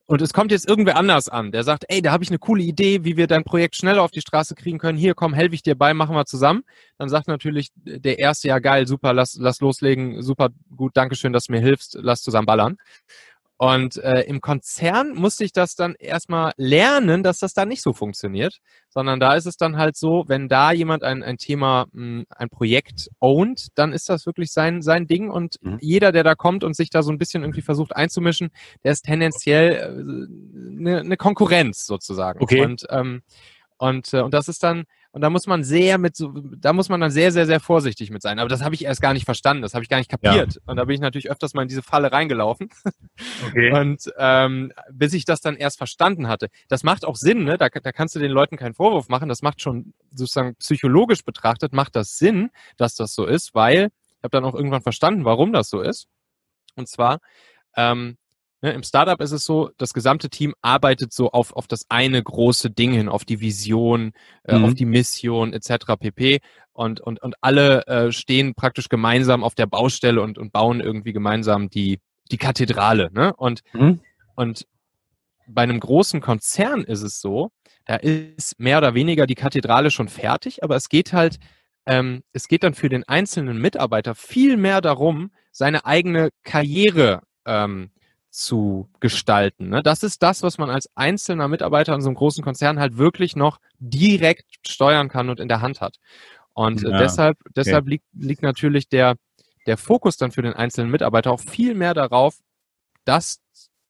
und 0.08 0.22
es 0.22 0.32
kommt 0.32 0.50
jetzt 0.50 0.66
irgendwer 0.66 0.96
anders 0.96 1.28
an, 1.28 1.52
der 1.52 1.64
sagt, 1.64 1.84
ey, 1.88 2.00
da 2.00 2.12
habe 2.12 2.24
ich 2.24 2.30
eine 2.30 2.38
coole 2.38 2.62
Idee, 2.62 3.04
wie 3.04 3.18
wir 3.18 3.26
dein 3.26 3.44
Projekt 3.44 3.76
schneller 3.76 4.02
auf 4.02 4.10
die 4.10 4.22
Straße 4.22 4.54
kriegen 4.54 4.78
können. 4.78 4.96
Hier, 4.96 5.14
komm, 5.14 5.34
helfe 5.34 5.54
ich 5.54 5.62
dir 5.62 5.74
bei, 5.74 5.92
machen 5.92 6.16
wir 6.16 6.24
zusammen. 6.24 6.64
Dann 6.96 7.10
sagt 7.10 7.28
natürlich 7.28 7.68
der 7.84 8.18
erste, 8.18 8.48
ja 8.48 8.58
geil, 8.58 8.86
super, 8.86 9.12
lass, 9.12 9.36
lass 9.38 9.60
loslegen, 9.60 10.22
super 10.22 10.48
gut, 10.74 10.96
Dankeschön, 10.96 11.34
dass 11.34 11.44
du 11.44 11.52
mir 11.52 11.60
hilfst, 11.60 11.98
lass 12.00 12.22
zusammen 12.22 12.46
ballern. 12.46 12.78
Und 13.60 13.96
äh, 13.96 14.20
im 14.22 14.40
Konzern 14.40 15.14
musste 15.14 15.44
ich 15.44 15.52
das 15.52 15.74
dann 15.74 15.96
erstmal 15.98 16.52
lernen, 16.56 17.24
dass 17.24 17.40
das 17.40 17.54
da 17.54 17.66
nicht 17.66 17.82
so 17.82 17.92
funktioniert, 17.92 18.58
sondern 18.88 19.18
da 19.18 19.34
ist 19.34 19.46
es 19.46 19.56
dann 19.56 19.76
halt 19.76 19.96
so, 19.96 20.24
wenn 20.28 20.46
da 20.46 20.70
jemand 20.70 21.02
ein, 21.02 21.24
ein 21.24 21.38
Thema, 21.38 21.86
mh, 21.92 22.18
hm, 22.20 22.26
ein 22.30 22.48
Projekt 22.50 23.08
ownt, 23.18 23.66
dann 23.74 23.92
ist 23.92 24.08
das 24.08 24.26
wirklich 24.26 24.52
sein, 24.52 24.80
sein 24.80 25.08
Ding 25.08 25.28
und 25.28 25.56
mhm. 25.60 25.78
jeder, 25.80 26.12
der 26.12 26.22
da 26.22 26.36
kommt 26.36 26.62
und 26.62 26.76
sich 26.76 26.88
da 26.88 27.02
so 27.02 27.10
ein 27.10 27.18
bisschen 27.18 27.42
irgendwie 27.42 27.62
versucht 27.62 27.96
einzumischen, 27.96 28.50
der 28.84 28.92
ist 28.92 29.02
tendenziell 29.02 29.72
äh, 29.72 30.78
eine, 30.78 31.00
eine 31.00 31.16
Konkurrenz 31.16 31.84
sozusagen. 31.84 32.40
Okay. 32.40 32.64
Und, 32.64 32.86
ähm, 32.90 33.22
und, 33.76 34.14
äh, 34.14 34.20
und 34.20 34.34
das 34.34 34.46
ist 34.46 34.62
dann, 34.62 34.84
und 35.12 35.22
da 35.22 35.30
muss 35.30 35.46
man 35.46 35.64
sehr 35.64 35.96
mit 35.96 36.16
so, 36.16 36.32
da 36.32 36.72
muss 36.72 36.90
man 36.90 37.00
dann 37.00 37.10
sehr, 37.10 37.32
sehr, 37.32 37.46
sehr 37.46 37.60
vorsichtig 37.60 38.10
mit 38.10 38.20
sein. 38.20 38.38
Aber 38.38 38.48
das 38.48 38.62
habe 38.62 38.74
ich 38.74 38.84
erst 38.84 39.00
gar 39.00 39.14
nicht 39.14 39.24
verstanden, 39.24 39.62
das 39.62 39.74
habe 39.74 39.82
ich 39.82 39.88
gar 39.88 39.98
nicht 39.98 40.10
kapiert. 40.10 40.54
Ja. 40.54 40.60
Und 40.66 40.76
da 40.76 40.84
bin 40.84 40.94
ich 40.94 41.00
natürlich 41.00 41.30
öfters 41.30 41.54
mal 41.54 41.62
in 41.62 41.68
diese 41.68 41.82
Falle 41.82 42.12
reingelaufen. 42.12 42.68
Okay. 43.48 43.72
Und 43.80 44.12
ähm, 44.18 44.72
bis 44.92 45.14
ich 45.14 45.24
das 45.24 45.40
dann 45.40 45.56
erst 45.56 45.78
verstanden 45.78 46.28
hatte. 46.28 46.48
Das 46.68 46.82
macht 46.84 47.06
auch 47.06 47.16
Sinn, 47.16 47.44
ne? 47.44 47.56
Da, 47.56 47.68
da 47.68 47.92
kannst 47.92 48.14
du 48.14 48.18
den 48.18 48.30
Leuten 48.30 48.56
keinen 48.56 48.74
Vorwurf 48.74 49.08
machen. 49.08 49.28
Das 49.28 49.40
macht 49.40 49.62
schon 49.62 49.94
sozusagen 50.12 50.56
psychologisch 50.56 51.24
betrachtet, 51.24 51.72
macht 51.72 51.96
das 51.96 52.18
Sinn, 52.18 52.50
dass 52.76 52.94
das 52.94 53.14
so 53.14 53.24
ist, 53.24 53.54
weil 53.54 53.88
ich 54.18 54.24
habe 54.24 54.30
dann 54.30 54.44
auch 54.44 54.54
irgendwann 54.54 54.82
verstanden, 54.82 55.24
warum 55.24 55.52
das 55.52 55.70
so 55.70 55.80
ist. 55.80 56.06
Und 56.76 56.88
zwar, 56.88 57.20
ähm, 57.76 58.18
Ne, 58.60 58.72
Im 58.72 58.82
Startup 58.82 59.20
ist 59.20 59.30
es 59.30 59.44
so, 59.44 59.70
das 59.78 59.94
gesamte 59.94 60.30
Team 60.30 60.52
arbeitet 60.62 61.12
so 61.12 61.30
auf, 61.30 61.52
auf 61.52 61.68
das 61.68 61.84
eine 61.88 62.20
große 62.20 62.70
Ding 62.70 62.92
hin, 62.92 63.08
auf 63.08 63.24
die 63.24 63.40
Vision, 63.40 64.12
äh, 64.44 64.58
mhm. 64.58 64.64
auf 64.64 64.74
die 64.74 64.84
Mission 64.84 65.52
etc. 65.52 65.94
pp. 65.98 66.40
Und, 66.72 67.00
und, 67.00 67.22
und 67.22 67.36
alle 67.40 67.86
äh, 67.86 68.10
stehen 68.10 68.54
praktisch 68.54 68.88
gemeinsam 68.88 69.44
auf 69.44 69.54
der 69.54 69.66
Baustelle 69.66 70.22
und, 70.22 70.38
und 70.38 70.52
bauen 70.52 70.80
irgendwie 70.80 71.12
gemeinsam 71.12 71.70
die, 71.70 72.00
die 72.32 72.36
Kathedrale. 72.36 73.10
Ne? 73.12 73.32
Und, 73.36 73.62
mhm. 73.74 74.00
und 74.34 74.66
bei 75.46 75.62
einem 75.62 75.78
großen 75.78 76.20
Konzern 76.20 76.82
ist 76.82 77.02
es 77.02 77.20
so, 77.20 77.50
da 77.86 77.96
ist 77.96 78.58
mehr 78.58 78.78
oder 78.78 78.94
weniger 78.94 79.26
die 79.26 79.34
Kathedrale 79.34 79.90
schon 79.90 80.08
fertig, 80.08 80.62
aber 80.62 80.76
es 80.76 80.88
geht 80.88 81.12
halt, 81.12 81.38
ähm, 81.86 82.22
es 82.32 82.48
geht 82.48 82.64
dann 82.64 82.74
für 82.74 82.88
den 82.88 83.04
einzelnen 83.04 83.58
Mitarbeiter 83.60 84.14
viel 84.14 84.56
mehr 84.56 84.80
darum, 84.80 85.30
seine 85.52 85.86
eigene 85.86 86.30
Karriere 86.42 87.22
ähm, 87.46 87.90
zu 88.38 88.88
gestalten. 89.00 89.68
Ne? 89.68 89.82
Das 89.82 90.04
ist 90.04 90.22
das, 90.22 90.44
was 90.44 90.58
man 90.58 90.70
als 90.70 90.88
einzelner 90.94 91.48
Mitarbeiter 91.48 91.92
in 91.94 92.00
so 92.00 92.08
einem 92.08 92.14
großen 92.14 92.44
Konzern 92.44 92.78
halt 92.78 92.96
wirklich 92.96 93.34
noch 93.34 93.58
direkt 93.80 94.46
steuern 94.64 95.08
kann 95.08 95.28
und 95.28 95.40
in 95.40 95.48
der 95.48 95.60
Hand 95.60 95.80
hat. 95.80 95.96
Und 96.54 96.84
äh, 96.84 96.90
ja, 96.90 96.98
deshalb, 96.98 97.36
deshalb 97.56 97.82
okay. 97.82 97.90
liegt, 97.90 98.04
liegt 98.12 98.42
natürlich 98.42 98.88
der, 98.88 99.16
der 99.66 99.76
Fokus 99.76 100.16
dann 100.16 100.30
für 100.30 100.42
den 100.42 100.52
einzelnen 100.52 100.90
Mitarbeiter 100.90 101.32
auch 101.32 101.40
viel 101.40 101.74
mehr 101.74 101.94
darauf, 101.94 102.36
das 103.04 103.40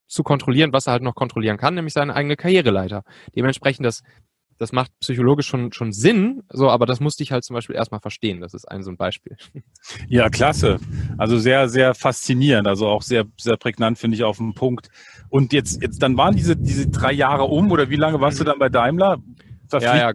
zu 0.06 0.22
kontrollieren, 0.22 0.72
was 0.72 0.86
er 0.86 0.92
halt 0.92 1.02
noch 1.02 1.14
kontrollieren 1.14 1.58
kann, 1.58 1.74
nämlich 1.74 1.92
seine 1.92 2.14
eigene 2.14 2.36
Karriereleiter. 2.36 3.02
Dementsprechend 3.36 3.84
das 3.84 4.02
das 4.58 4.72
macht 4.72 4.90
psychologisch 5.00 5.46
schon, 5.46 5.72
schon 5.72 5.92
Sinn, 5.92 6.42
so, 6.50 6.68
aber 6.68 6.84
das 6.84 7.00
musste 7.00 7.22
ich 7.22 7.30
halt 7.30 7.44
zum 7.44 7.54
Beispiel 7.54 7.76
erstmal 7.76 8.00
verstehen. 8.00 8.40
Das 8.40 8.54
ist 8.54 8.64
ein 8.66 8.82
so 8.82 8.90
ein 8.90 8.96
Beispiel. 8.96 9.36
Ja, 10.08 10.28
klasse. 10.28 10.78
Also 11.16 11.38
sehr, 11.38 11.68
sehr 11.68 11.94
faszinierend. 11.94 12.66
Also 12.66 12.86
auch 12.86 13.02
sehr, 13.02 13.24
sehr 13.38 13.56
prägnant, 13.56 13.98
finde 13.98 14.16
ich, 14.16 14.24
auf 14.24 14.38
den 14.38 14.54
Punkt. 14.54 14.88
Und 15.28 15.52
jetzt, 15.52 15.82
jetzt, 15.82 16.02
dann 16.02 16.16
waren 16.16 16.34
diese, 16.36 16.56
diese 16.56 16.88
drei 16.88 17.12
Jahre 17.12 17.44
um 17.44 17.70
oder 17.70 17.90
wie 17.90 17.96
lange 17.96 18.20
warst 18.20 18.40
du 18.40 18.44
dann 18.44 18.58
bei 18.58 18.68
Daimler? 18.68 19.18
Verpflicht 19.68 19.94
ja, 19.94 20.10
ja, 20.10 20.12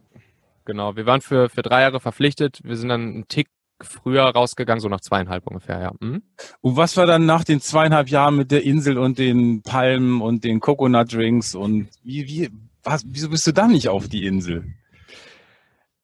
genau. 0.66 0.96
Wir 0.96 1.06
waren 1.06 1.22
für, 1.22 1.50
für 1.50 1.62
drei 1.62 1.82
Jahre 1.82 2.00
verpflichtet. 2.00 2.60
Wir 2.64 2.76
sind 2.76 2.90
dann 2.90 3.02
einen 3.02 3.28
Tick 3.28 3.48
früher 3.82 4.24
rausgegangen, 4.24 4.80
so 4.80 4.90
nach 4.90 5.02
zweieinhalb 5.02 5.48
ungefähr, 5.48 5.80
ja. 5.80 5.92
Mhm. 6.00 6.24
Und 6.62 6.78
was 6.78 6.98
war 6.98 7.06
dann 7.06 7.26
nach 7.26 7.44
den 7.44 7.62
zweieinhalb 7.62 8.10
Jahren 8.10 8.36
mit 8.36 8.52
der 8.52 8.64
Insel 8.64 8.98
und 8.98 9.18
den 9.18 9.62
Palmen 9.62 10.22
und 10.22 10.44
den 10.44 10.60
Coconut 10.60 11.14
Drinks 11.14 11.56
und 11.56 11.90
wie, 12.04 12.28
wie, 12.28 12.50
was, 12.84 13.04
wieso 13.08 13.30
bist 13.30 13.48
du 13.48 13.52
da 13.52 13.68
nicht 13.68 13.90
auf 13.90 14.08
die 14.08 14.26
Insel? 14.26 14.74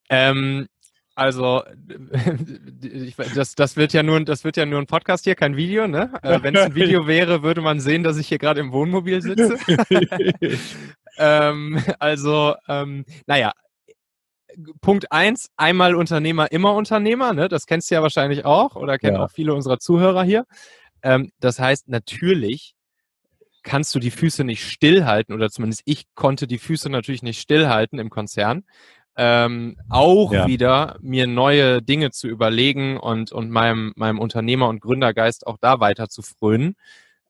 Ähm, 0.09 0.67
also 1.19 1.63
ich, 2.81 3.15
das, 3.35 3.53
das 3.55 3.75
wird 3.75 3.91
ja 3.91 4.03
nur 4.03 4.23
das 4.23 4.45
wird 4.45 4.55
ja 4.55 4.65
nur 4.65 4.79
ein 4.79 4.87
Podcast 4.87 5.25
hier, 5.25 5.35
kein 5.35 5.57
Video. 5.57 5.87
Ne? 5.87 6.11
Äh, 6.21 6.39
Wenn 6.41 6.55
es 6.55 6.61
ein 6.63 6.75
Video 6.75 7.07
wäre, 7.07 7.43
würde 7.43 7.61
man 7.61 7.81
sehen, 7.81 8.03
dass 8.03 8.17
ich 8.17 8.27
hier 8.27 8.37
gerade 8.37 8.61
im 8.61 8.71
Wohnmobil 8.71 9.21
sitze. 9.21 9.57
ähm, 11.17 11.83
also 11.99 12.55
ähm, 12.69 13.03
naja, 13.27 13.51
Punkt 14.79 15.11
eins: 15.11 15.49
einmal 15.57 15.93
Unternehmer, 15.93 16.51
immer 16.53 16.73
Unternehmer. 16.73 17.33
Ne? 17.33 17.49
Das 17.49 17.65
kennst 17.65 17.91
du 17.91 17.95
ja 17.95 18.01
wahrscheinlich 18.01 18.45
auch 18.45 18.77
oder 18.77 18.97
kennen 18.97 19.17
ja. 19.17 19.25
auch 19.25 19.31
viele 19.31 19.53
unserer 19.53 19.79
Zuhörer 19.79 20.23
hier. 20.23 20.45
Ähm, 21.03 21.31
das 21.41 21.59
heißt 21.59 21.89
natürlich 21.89 22.75
kannst 23.63 23.93
du 23.95 23.99
die 23.99 24.11
Füße 24.11 24.43
nicht 24.43 24.63
stillhalten 24.63 25.35
oder 25.35 25.49
zumindest 25.49 25.81
ich 25.85 26.05
konnte 26.15 26.47
die 26.47 26.57
Füße 26.57 26.89
natürlich 26.89 27.23
nicht 27.23 27.39
stillhalten 27.39 27.99
im 27.99 28.09
Konzern. 28.09 28.63
Ähm, 29.15 29.75
auch 29.89 30.31
ja. 30.31 30.47
wieder 30.47 30.97
mir 31.01 31.27
neue 31.27 31.81
Dinge 31.81 32.11
zu 32.11 32.27
überlegen 32.27 32.97
und, 32.97 33.31
und 33.33 33.49
meinem, 33.49 33.91
meinem 33.97 34.17
Unternehmer- 34.17 34.69
und 34.69 34.79
Gründergeist 34.79 35.45
auch 35.45 35.57
da 35.59 35.81
weiter 35.81 36.07
zu 36.07 36.21
frönen. 36.21 36.75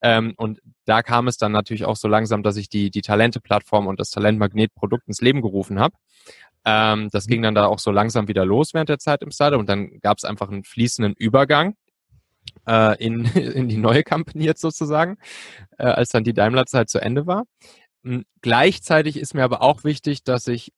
Ähm, 0.01 0.33
und 0.37 0.61
da 0.85 1.01
kam 1.01 1.27
es 1.27 1.37
dann 1.37 1.51
natürlich 1.51 1.85
auch 1.85 1.95
so 1.95 2.07
langsam, 2.07 2.43
dass 2.43 2.57
ich 2.57 2.69
die, 2.69 2.91
die 2.91 3.01
Talente-Plattform 3.01 3.87
und 3.87 3.99
das 3.99 4.11
Talentmagnet-Produkt 4.11 5.07
ins 5.07 5.21
Leben 5.21 5.41
gerufen 5.41 5.79
habe. 5.79 5.95
Ähm, 6.63 7.09
das 7.11 7.25
mhm. 7.25 7.31
ging 7.31 7.41
dann 7.41 7.55
da 7.55 7.65
auch 7.65 7.79
so 7.79 7.91
langsam 7.91 8.27
wieder 8.27 8.45
los 8.45 8.73
während 8.73 8.89
der 8.89 8.99
Zeit 8.99 9.21
im 9.23 9.31
Startup 9.31 9.59
und 9.59 9.67
dann 9.67 9.99
gab 10.01 10.17
es 10.17 10.25
einfach 10.25 10.49
einen 10.49 10.63
fließenden 10.63 11.15
Übergang 11.15 11.75
äh, 12.67 13.03
in, 13.03 13.25
in 13.35 13.67
die 13.69 13.77
neue 13.77 14.03
Company 14.03 14.45
jetzt 14.45 14.61
sozusagen, 14.61 15.17
äh, 15.77 15.83
als 15.83 16.09
dann 16.09 16.23
die 16.23 16.33
Daimler-Zeit 16.33 16.89
zu 16.89 16.99
Ende 16.99 17.27
war. 17.27 17.45
Und 18.03 18.25
gleichzeitig 18.41 19.17
ist 19.17 19.33
mir 19.33 19.43
aber 19.43 19.61
auch 19.61 19.83
wichtig, 19.83 20.23
dass 20.23 20.47
ich 20.47 20.71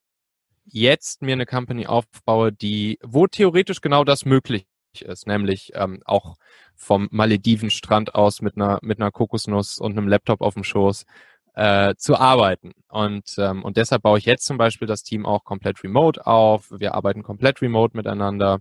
jetzt 0.65 1.21
mir 1.21 1.33
eine 1.33 1.45
Company 1.45 1.88
aufbaue, 1.88 2.51
die, 2.51 3.00
wo 3.03 3.27
theoretisch 3.27 3.81
genau 3.81 4.03
das 4.03 4.25
möglich 4.25 4.65
ist, 5.00 5.27
nämlich 5.27 5.71
ähm, 5.75 6.01
auch 6.05 6.35
vom 6.75 7.07
Maledivenstrand 7.11 8.15
aus 8.15 8.41
mit 8.41 8.55
einer, 8.55 8.79
mit 8.81 9.00
einer 9.00 9.11
Kokosnuss 9.11 9.77
und 9.77 9.97
einem 9.97 10.07
Laptop 10.07 10.41
auf 10.41 10.55
dem 10.55 10.63
Schoß 10.63 11.05
äh, 11.53 11.95
zu 11.95 12.17
arbeiten. 12.17 12.71
Und, 12.89 13.35
ähm, 13.38 13.63
und 13.63 13.77
deshalb 13.77 14.03
baue 14.03 14.17
ich 14.17 14.25
jetzt 14.25 14.45
zum 14.45 14.57
Beispiel 14.57 14.88
das 14.88 15.03
Team 15.03 15.25
auch 15.25 15.43
komplett 15.43 15.83
remote 15.83 16.25
auf. 16.25 16.71
Wir 16.71 16.95
arbeiten 16.95 17.23
komplett 17.23 17.61
remote 17.61 17.95
miteinander. 17.95 18.59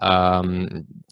Ähm, 0.00 1.04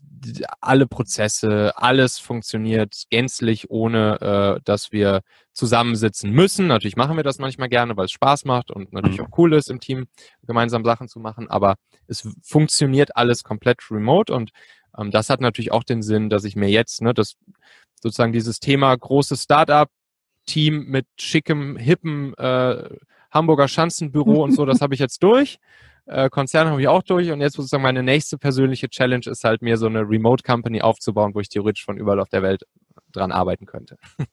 alle 0.61 0.87
Prozesse, 0.87 1.73
alles 1.77 2.19
funktioniert 2.19 3.05
gänzlich, 3.11 3.71
ohne 3.71 4.57
äh, 4.59 4.61
dass 4.65 4.93
wir 4.93 5.23
zusammensitzen 5.53 6.31
müssen. 6.31 6.67
Natürlich 6.67 6.97
machen 6.97 7.17
wir 7.17 7.23
das 7.23 7.39
manchmal 7.39 7.69
gerne, 7.69 7.97
weil 7.97 8.07
es 8.07 8.13
Spaß 8.13 8.45
macht 8.45 8.71
und 8.71 8.93
natürlich 8.93 9.19
mhm. 9.19 9.27
auch 9.27 9.39
cool 9.39 9.53
ist, 9.55 9.71
im 9.71 9.81
Team 9.81 10.07
gemeinsam 10.43 10.85
Sachen 10.85 11.09
zu 11.09 11.21
machen, 11.21 11.49
aber 11.49 11.77
es 12.07 12.29
funktioniert 12.43 13.17
alles 13.17 13.45
komplett 13.45 13.91
remote 13.91 14.33
und 14.35 14.51
ähm, 14.99 15.11
das 15.11 15.31
hat 15.31 15.41
natürlich 15.41 15.73
auch 15.73 15.85
den 15.85 16.03
Sinn, 16.03 16.29
dass 16.31 16.45
ich 16.45 16.57
mir 16.57 16.69
jetzt, 16.69 17.03
ne, 17.03 17.15
das 17.15 17.37
sozusagen 18.01 18.33
dieses 18.33 18.61
Thema 18.61 18.95
großes 18.97 19.43
Startup, 19.43 19.89
Team 20.47 20.87
mit 20.87 21.07
schickem, 21.19 21.77
hippen 21.77 22.35
äh, 22.35 22.91
Hamburger 23.31 23.67
Schanzenbüro 23.67 24.45
und 24.45 24.53
so, 24.53 24.67
das 24.67 24.81
habe 24.83 24.95
ich 24.95 25.01
jetzt 25.01 25.23
durch 25.23 25.59
äh, 26.07 26.29
Konzern 26.29 26.69
habe 26.69 26.81
ich 26.81 26.89
auch 26.89 27.03
durch 27.03 27.31
und 27.31 27.41
jetzt 27.41 27.55
sozusagen 27.55 27.83
meine 27.83 28.03
nächste 28.03 28.39
persönliche 28.39 28.89
Challenge 28.89 29.25
ist 29.27 29.45
halt 29.45 29.63
mir 29.63 29.77
so 29.77 29.87
eine 29.87 30.01
Remote 30.01 30.43
Company 30.43 30.83
aufzubauen, 30.83 31.35
wo 31.35 31.41
ich 31.41 31.49
theoretisch 31.49 31.85
von 31.85 31.97
überall 31.97 32.21
auf 32.21 32.29
der 32.29 32.43
Welt 32.43 32.65
dran 33.13 33.33
arbeiten 33.33 33.67
könnte. 33.67 33.97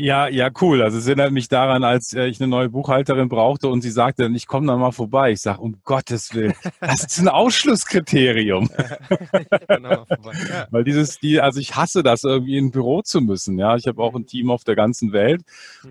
Ja, 0.00 0.28
ja, 0.28 0.48
cool. 0.60 0.80
Also 0.80 0.96
es 0.96 1.08
erinnert 1.08 1.32
mich 1.32 1.48
daran, 1.48 1.82
als 1.82 2.12
äh, 2.12 2.26
ich 2.26 2.40
eine 2.40 2.46
neue 2.46 2.68
Buchhalterin 2.68 3.28
brauchte 3.28 3.66
und 3.66 3.80
sie 3.80 3.90
sagte, 3.90 4.30
ich 4.32 4.46
komme 4.46 4.68
dann 4.68 4.78
mal 4.78 4.92
vorbei. 4.92 5.32
Ich 5.32 5.40
sage, 5.40 5.60
um 5.60 5.80
Gottes 5.82 6.32
Willen, 6.34 6.54
das 6.80 7.02
ist 7.02 7.18
ein 7.18 7.26
Ausschlusskriterium. 7.26 8.70
genau, 9.68 10.06
ja. 10.08 10.68
Weil 10.70 10.84
dieses, 10.84 11.18
die, 11.18 11.40
also 11.40 11.58
ich 11.58 11.74
hasse 11.74 12.04
das, 12.04 12.22
irgendwie 12.22 12.58
in 12.58 12.66
ein 12.66 12.70
Büro 12.70 13.02
zu 13.02 13.20
müssen. 13.20 13.58
Ja, 13.58 13.74
ich 13.74 13.88
habe 13.88 14.00
auch 14.00 14.14
ein 14.14 14.24
Team 14.24 14.52
auf 14.52 14.62
der 14.62 14.76
ganzen 14.76 15.10
Welt 15.10 15.42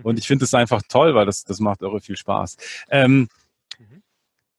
und 0.02 0.14
mhm. 0.14 0.18
ich 0.18 0.26
finde 0.26 0.46
es 0.46 0.54
einfach 0.54 0.80
toll, 0.88 1.14
weil 1.14 1.26
das, 1.26 1.44
das 1.44 1.60
macht 1.60 1.82
irre 1.82 2.00
viel 2.00 2.16
Spaß. 2.16 2.56
Ähm, 2.88 3.28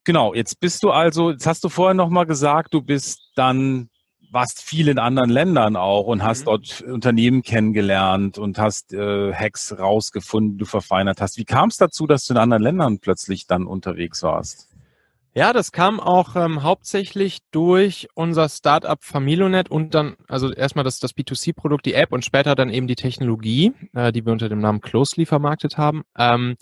Genau, 0.04 0.34
jetzt 0.34 0.60
bist 0.60 0.84
du 0.84 0.92
also, 0.92 1.32
jetzt 1.32 1.46
hast 1.46 1.64
du 1.64 1.70
vorher 1.70 1.94
nochmal 1.94 2.26
gesagt, 2.26 2.74
du 2.74 2.82
bist 2.82 3.32
dann, 3.36 3.90
warst 4.32 4.62
viel 4.62 4.88
in 4.88 5.00
anderen 5.00 5.30
Ländern 5.30 5.76
auch 5.76 6.06
und 6.06 6.24
hast 6.24 6.42
mhm. 6.42 6.46
dort 6.46 6.82
Unternehmen 6.82 7.42
kennengelernt 7.42 8.38
und 8.38 8.58
hast 8.58 8.94
äh, 8.94 9.34
Hacks 9.34 9.78
rausgefunden, 9.78 10.58
du 10.58 10.66
verfeinert 10.66 11.22
hast. 11.22 11.38
Wie 11.38 11.46
kam 11.46 11.70
es 11.70 11.78
dazu, 11.78 12.08
dass 12.08 12.26
du 12.26 12.34
in 12.34 12.40
anderen 12.40 12.64
Ländern 12.64 13.00
plötzlich 13.00 13.48
dann 13.48 13.66
unterwegs 13.66 14.24
warst? 14.24 14.70
Ja, 15.36 15.54
das 15.54 15.72
kam 15.72 16.00
auch 16.00 16.36
ähm, 16.36 16.64
hauptsächlich 16.64 17.40
durch 17.52 18.08
unser 18.16 18.50
Startup 18.50 19.02
Familonet 19.02 19.70
und 19.70 19.94
dann, 19.94 20.16
also 20.28 20.52
erstmal 20.52 20.84
das, 20.84 21.00
das 21.00 21.16
B2C-Produkt, 21.16 21.86
die 21.86 21.94
App 21.94 22.12
und 22.12 22.26
später 22.26 22.56
dann 22.56 22.70
eben 22.70 22.88
die 22.88 22.96
Technologie, 22.96 23.72
äh, 23.94 24.12
die 24.12 24.26
wir 24.26 24.34
unter 24.34 24.50
dem 24.50 24.60
Namen 24.60 24.82
Closely 24.82 25.28
vermarktet 25.28 25.78
haben. 25.78 26.04
Ähm, 26.18 26.56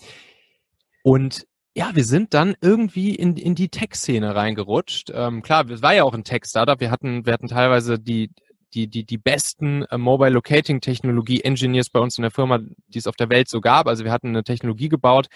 und 1.02 1.47
ja, 1.78 1.94
wir 1.94 2.02
sind 2.02 2.34
dann 2.34 2.56
irgendwie 2.60 3.14
in, 3.14 3.36
in 3.36 3.54
die 3.54 3.68
Tech-Szene 3.68 4.34
reingerutscht. 4.34 5.12
Ähm, 5.14 5.42
klar, 5.42 5.64
es 5.70 5.80
war 5.80 5.94
ja 5.94 6.02
auch 6.02 6.12
ein 6.12 6.24
Tech-Startup. 6.24 6.80
Wir 6.80 6.90
hatten, 6.90 7.24
wir 7.24 7.32
hatten 7.32 7.46
teilweise 7.46 8.00
die, 8.00 8.32
die, 8.74 8.88
die, 8.88 9.04
die 9.04 9.16
besten 9.16 9.84
äh, 9.84 9.96
Mobile 9.96 10.30
Locating 10.30 10.80
Technologie 10.80 11.42
Engineers 11.42 11.88
bei 11.88 12.00
uns 12.00 12.18
in 12.18 12.22
der 12.22 12.32
Firma, 12.32 12.58
die 12.88 12.98
es 12.98 13.06
auf 13.06 13.14
der 13.14 13.30
Welt 13.30 13.48
so 13.48 13.60
gab. 13.60 13.86
Also 13.86 14.02
wir 14.02 14.10
hatten 14.10 14.26
eine 14.26 14.42
Technologie 14.42 14.88
gebaut, 14.88 15.28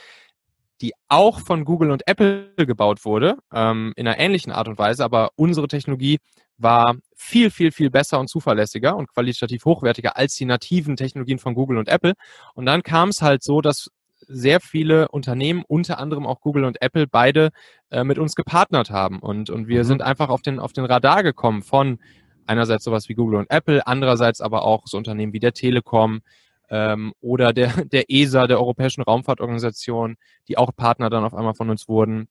die 0.80 0.94
auch 1.06 1.38
von 1.38 1.64
Google 1.64 1.92
und 1.92 2.08
Apple 2.08 2.52
gebaut 2.56 3.04
wurde, 3.04 3.36
ähm, 3.54 3.92
in 3.94 4.08
einer 4.08 4.18
ähnlichen 4.18 4.50
Art 4.50 4.66
und 4.66 4.78
Weise, 4.78 5.04
aber 5.04 5.30
unsere 5.36 5.68
Technologie 5.68 6.18
war 6.58 6.96
viel, 7.14 7.50
viel, 7.50 7.70
viel 7.70 7.90
besser 7.90 8.18
und 8.18 8.26
zuverlässiger 8.26 8.96
und 8.96 9.08
qualitativ 9.08 9.64
hochwertiger 9.64 10.16
als 10.16 10.34
die 10.34 10.44
nativen 10.44 10.96
Technologien 10.96 11.38
von 11.38 11.54
Google 11.54 11.78
und 11.78 11.88
Apple. 11.88 12.14
Und 12.54 12.66
dann 12.66 12.82
kam 12.82 13.10
es 13.10 13.22
halt 13.22 13.44
so, 13.44 13.60
dass 13.60 13.90
sehr 14.28 14.60
viele 14.60 15.08
Unternehmen, 15.08 15.64
unter 15.66 15.98
anderem 15.98 16.26
auch 16.26 16.40
Google 16.40 16.64
und 16.64 16.80
Apple, 16.82 17.06
beide 17.06 17.50
äh, 17.90 18.04
mit 18.04 18.18
uns 18.18 18.34
gepartnert 18.34 18.90
haben. 18.90 19.18
Und, 19.18 19.50
und 19.50 19.68
wir 19.68 19.80
mhm. 19.80 19.86
sind 19.86 20.02
einfach 20.02 20.28
auf 20.28 20.42
den, 20.42 20.58
auf 20.58 20.72
den 20.72 20.84
Radar 20.84 21.22
gekommen 21.22 21.62
von 21.62 21.98
einerseits 22.46 22.84
sowas 22.84 23.08
wie 23.08 23.14
Google 23.14 23.38
und 23.38 23.50
Apple, 23.50 23.86
andererseits 23.86 24.40
aber 24.40 24.64
auch 24.64 24.86
so 24.86 24.96
Unternehmen 24.96 25.32
wie 25.32 25.40
der 25.40 25.52
Telekom 25.52 26.22
ähm, 26.68 27.12
oder 27.20 27.52
der, 27.52 27.84
der 27.84 28.04
ESA, 28.08 28.46
der 28.46 28.58
Europäischen 28.58 29.02
Raumfahrtorganisation, 29.02 30.16
die 30.48 30.58
auch 30.58 30.74
Partner 30.74 31.10
dann 31.10 31.24
auf 31.24 31.34
einmal 31.34 31.54
von 31.54 31.70
uns 31.70 31.88
wurden. 31.88 32.28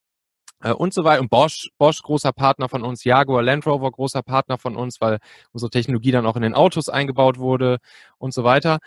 Äh, 0.63 0.73
und 0.73 0.93
so 0.93 1.03
weiter. 1.03 1.21
Und 1.21 1.29
Bosch, 1.29 1.69
Bosch, 1.77 2.01
großer 2.01 2.33
Partner 2.33 2.69
von 2.69 2.83
uns, 2.83 3.03
Jaguar 3.03 3.41
Land 3.43 3.65
Rover, 3.65 3.91
großer 3.91 4.21
Partner 4.23 4.57
von 4.57 4.75
uns, 4.75 5.01
weil 5.01 5.19
unsere 5.51 5.69
Technologie 5.69 6.11
dann 6.11 6.25
auch 6.25 6.35
in 6.35 6.41
den 6.43 6.53
Autos 6.53 6.89
eingebaut 6.89 7.39
wurde 7.39 7.77
und 8.17 8.33
so 8.33 8.43
weiter. 8.43 8.79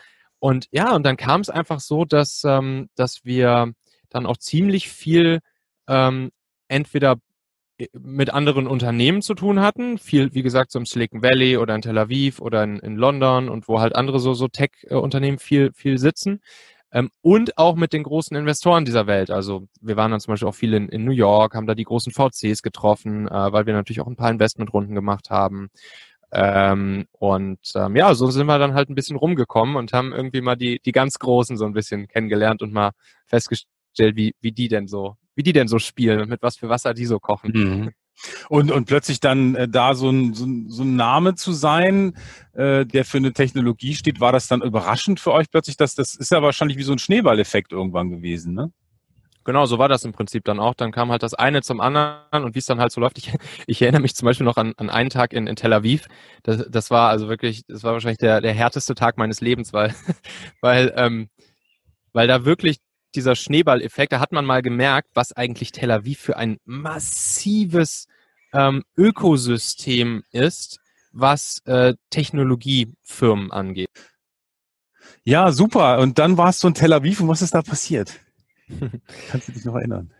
Und 0.44 0.68
ja, 0.72 0.94
und 0.94 1.06
dann 1.06 1.16
kam 1.16 1.40
es 1.40 1.48
einfach 1.48 1.80
so, 1.80 2.04
dass, 2.04 2.42
ähm, 2.44 2.90
dass 2.96 3.24
wir 3.24 3.72
dann 4.10 4.26
auch 4.26 4.36
ziemlich 4.36 4.90
viel 4.90 5.40
ähm, 5.88 6.32
entweder 6.68 7.16
äh, 7.78 7.86
mit 7.98 8.28
anderen 8.28 8.66
Unternehmen 8.66 9.22
zu 9.22 9.32
tun 9.32 9.60
hatten, 9.60 9.96
viel, 9.96 10.34
wie 10.34 10.42
gesagt, 10.42 10.70
so 10.70 10.78
im 10.78 10.84
Silicon 10.84 11.22
Valley 11.22 11.56
oder 11.56 11.74
in 11.74 11.80
Tel 11.80 11.96
Aviv 11.96 12.42
oder 12.42 12.62
in, 12.62 12.78
in 12.80 12.96
London 12.96 13.48
und 13.48 13.68
wo 13.68 13.80
halt 13.80 13.96
andere 13.96 14.20
so, 14.20 14.34
so 14.34 14.48
Tech-Unternehmen 14.48 15.38
viel, 15.38 15.72
viel 15.72 15.96
sitzen. 15.96 16.42
Ähm, 16.92 17.10
und 17.22 17.56
auch 17.56 17.74
mit 17.74 17.94
den 17.94 18.02
großen 18.02 18.36
Investoren 18.36 18.84
dieser 18.84 19.06
Welt. 19.06 19.30
Also 19.30 19.66
wir 19.80 19.96
waren 19.96 20.10
dann 20.10 20.20
zum 20.20 20.32
Beispiel 20.32 20.48
auch 20.48 20.54
viel 20.54 20.74
in, 20.74 20.90
in 20.90 21.06
New 21.06 21.12
York, 21.12 21.54
haben 21.54 21.66
da 21.66 21.74
die 21.74 21.84
großen 21.84 22.12
VCs 22.12 22.62
getroffen, 22.62 23.28
äh, 23.28 23.52
weil 23.52 23.64
wir 23.64 23.72
natürlich 23.72 24.02
auch 24.02 24.06
ein 24.06 24.16
paar 24.16 24.30
Investmentrunden 24.30 24.94
gemacht 24.94 25.30
haben. 25.30 25.70
Ähm, 26.36 27.06
und 27.12 27.60
ähm, 27.76 27.94
ja, 27.94 28.12
so 28.14 28.28
sind 28.30 28.46
wir 28.46 28.58
dann 28.58 28.74
halt 28.74 28.90
ein 28.90 28.96
bisschen 28.96 29.16
rumgekommen 29.16 29.76
und 29.76 29.92
haben 29.92 30.12
irgendwie 30.12 30.40
mal 30.40 30.56
die, 30.56 30.80
die 30.84 30.90
ganz 30.90 31.20
Großen 31.20 31.56
so 31.56 31.64
ein 31.64 31.72
bisschen 31.72 32.08
kennengelernt 32.08 32.60
und 32.60 32.72
mal 32.72 32.90
festgestellt, 33.26 34.16
wie, 34.16 34.34
wie 34.40 34.50
die 34.50 34.66
denn 34.66 34.88
so, 34.88 35.16
wie 35.36 35.44
die 35.44 35.52
denn 35.52 35.68
so 35.68 35.78
spielen 35.78 36.20
und 36.20 36.28
mit 36.28 36.42
was 36.42 36.56
für 36.56 36.68
Wasser 36.68 36.92
die 36.92 37.06
so 37.06 37.20
kochen. 37.20 37.52
Mhm. 37.54 37.90
Und, 38.48 38.72
und 38.72 38.86
plötzlich 38.86 39.20
dann 39.20 39.54
äh, 39.54 39.68
da 39.68 39.94
so 39.94 40.10
ein, 40.10 40.34
so, 40.34 40.44
ein, 40.44 40.68
so 40.70 40.82
ein 40.82 40.96
Name 40.96 41.36
zu 41.36 41.52
sein, 41.52 42.16
äh, 42.52 42.84
der 42.84 43.04
für 43.04 43.18
eine 43.18 43.32
Technologie 43.32 43.94
steht, 43.94 44.20
war 44.20 44.32
das 44.32 44.48
dann 44.48 44.62
überraschend 44.62 45.20
für 45.20 45.32
euch 45.32 45.50
plötzlich? 45.50 45.76
Dass, 45.76 45.94
das 45.94 46.14
ist 46.14 46.30
ja 46.30 46.42
wahrscheinlich 46.42 46.78
wie 46.78 46.84
so 46.84 46.92
ein 46.92 46.98
Schneeballeffekt 46.98 47.72
irgendwann 47.72 48.10
gewesen, 48.10 48.54
ne? 48.54 48.72
Genau, 49.44 49.66
so 49.66 49.78
war 49.78 49.88
das 49.88 50.04
im 50.04 50.12
Prinzip 50.12 50.44
dann 50.44 50.58
auch. 50.58 50.74
Dann 50.74 50.90
kam 50.90 51.10
halt 51.10 51.22
das 51.22 51.34
eine 51.34 51.62
zum 51.62 51.80
anderen 51.80 52.44
und 52.44 52.54
wie 52.54 52.58
es 52.58 52.66
dann 52.66 52.80
halt 52.80 52.92
so 52.92 53.00
läuft. 53.00 53.18
Ich, 53.18 53.32
ich 53.66 53.82
erinnere 53.82 54.02
mich 54.02 54.14
zum 54.14 54.26
Beispiel 54.26 54.46
noch 54.46 54.56
an, 54.56 54.72
an 54.76 54.90
einen 54.90 55.10
Tag 55.10 55.32
in, 55.32 55.46
in 55.46 55.56
Tel 55.56 55.72
Aviv. 55.72 56.06
Das, 56.42 56.64
das 56.68 56.90
war 56.90 57.10
also 57.10 57.28
wirklich, 57.28 57.62
das 57.68 57.82
war 57.82 57.92
wahrscheinlich 57.92 58.18
der, 58.18 58.40
der 58.40 58.54
härteste 58.54 58.94
Tag 58.94 59.18
meines 59.18 59.40
Lebens, 59.40 59.72
weil, 59.72 59.94
weil, 60.60 60.92
ähm, 60.96 61.28
weil 62.12 62.26
da 62.26 62.44
wirklich 62.44 62.78
dieser 63.14 63.36
Schneeballeffekt, 63.36 64.12
da 64.12 64.20
hat 64.20 64.32
man 64.32 64.44
mal 64.44 64.62
gemerkt, 64.62 65.10
was 65.14 65.32
eigentlich 65.32 65.72
Tel 65.72 65.90
Aviv 65.90 66.18
für 66.18 66.36
ein 66.36 66.56
massives 66.64 68.06
ähm, 68.52 68.82
Ökosystem 68.96 70.22
ist, 70.32 70.80
was 71.12 71.60
äh, 71.66 71.94
Technologiefirmen 72.10 73.52
angeht. 73.52 73.90
Ja, 75.22 75.52
super. 75.52 75.98
Und 75.98 76.18
dann 76.18 76.38
warst 76.38 76.62
du 76.62 76.68
in 76.68 76.74
Tel 76.74 76.92
Aviv 76.92 77.20
und 77.20 77.28
was 77.28 77.42
ist 77.42 77.54
da 77.54 77.62
passiert? 77.62 78.20
Kannst 79.30 79.48
du 79.48 79.52
dich 79.52 79.64
noch 79.64 79.76
erinnern? 79.76 80.10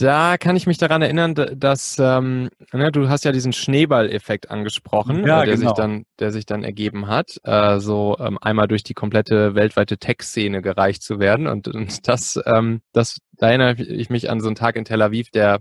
Da 0.00 0.38
kann 0.38 0.56
ich 0.56 0.66
mich 0.66 0.78
daran 0.78 1.02
erinnern, 1.02 1.34
dass 1.34 1.98
ähm, 1.98 2.48
ne, 2.72 2.90
du 2.90 3.10
hast 3.10 3.26
ja 3.26 3.32
diesen 3.32 3.52
Schneeball-Effekt 3.52 4.50
angesprochen, 4.50 5.26
ja, 5.26 5.44
der 5.44 5.56
genau. 5.56 5.68
sich 5.68 5.76
dann, 5.76 6.04
der 6.18 6.32
sich 6.32 6.46
dann 6.46 6.64
ergeben 6.64 7.06
hat, 7.06 7.36
äh, 7.44 7.78
so 7.80 8.16
ähm, 8.18 8.38
einmal 8.40 8.66
durch 8.66 8.82
die 8.82 8.94
komplette 8.94 9.54
weltweite 9.54 9.98
Tech-Szene 9.98 10.62
gereicht 10.62 11.02
zu 11.02 11.20
werden. 11.20 11.46
Und, 11.46 11.68
und 11.68 12.08
das, 12.08 12.40
ähm, 12.46 12.80
das, 12.92 13.18
da 13.32 13.48
erinnere 13.48 13.82
ich 13.82 14.08
mich 14.08 14.30
an 14.30 14.40
so 14.40 14.46
einen 14.46 14.56
Tag 14.56 14.76
in 14.76 14.86
Tel 14.86 15.02
Aviv, 15.02 15.30
der, 15.32 15.60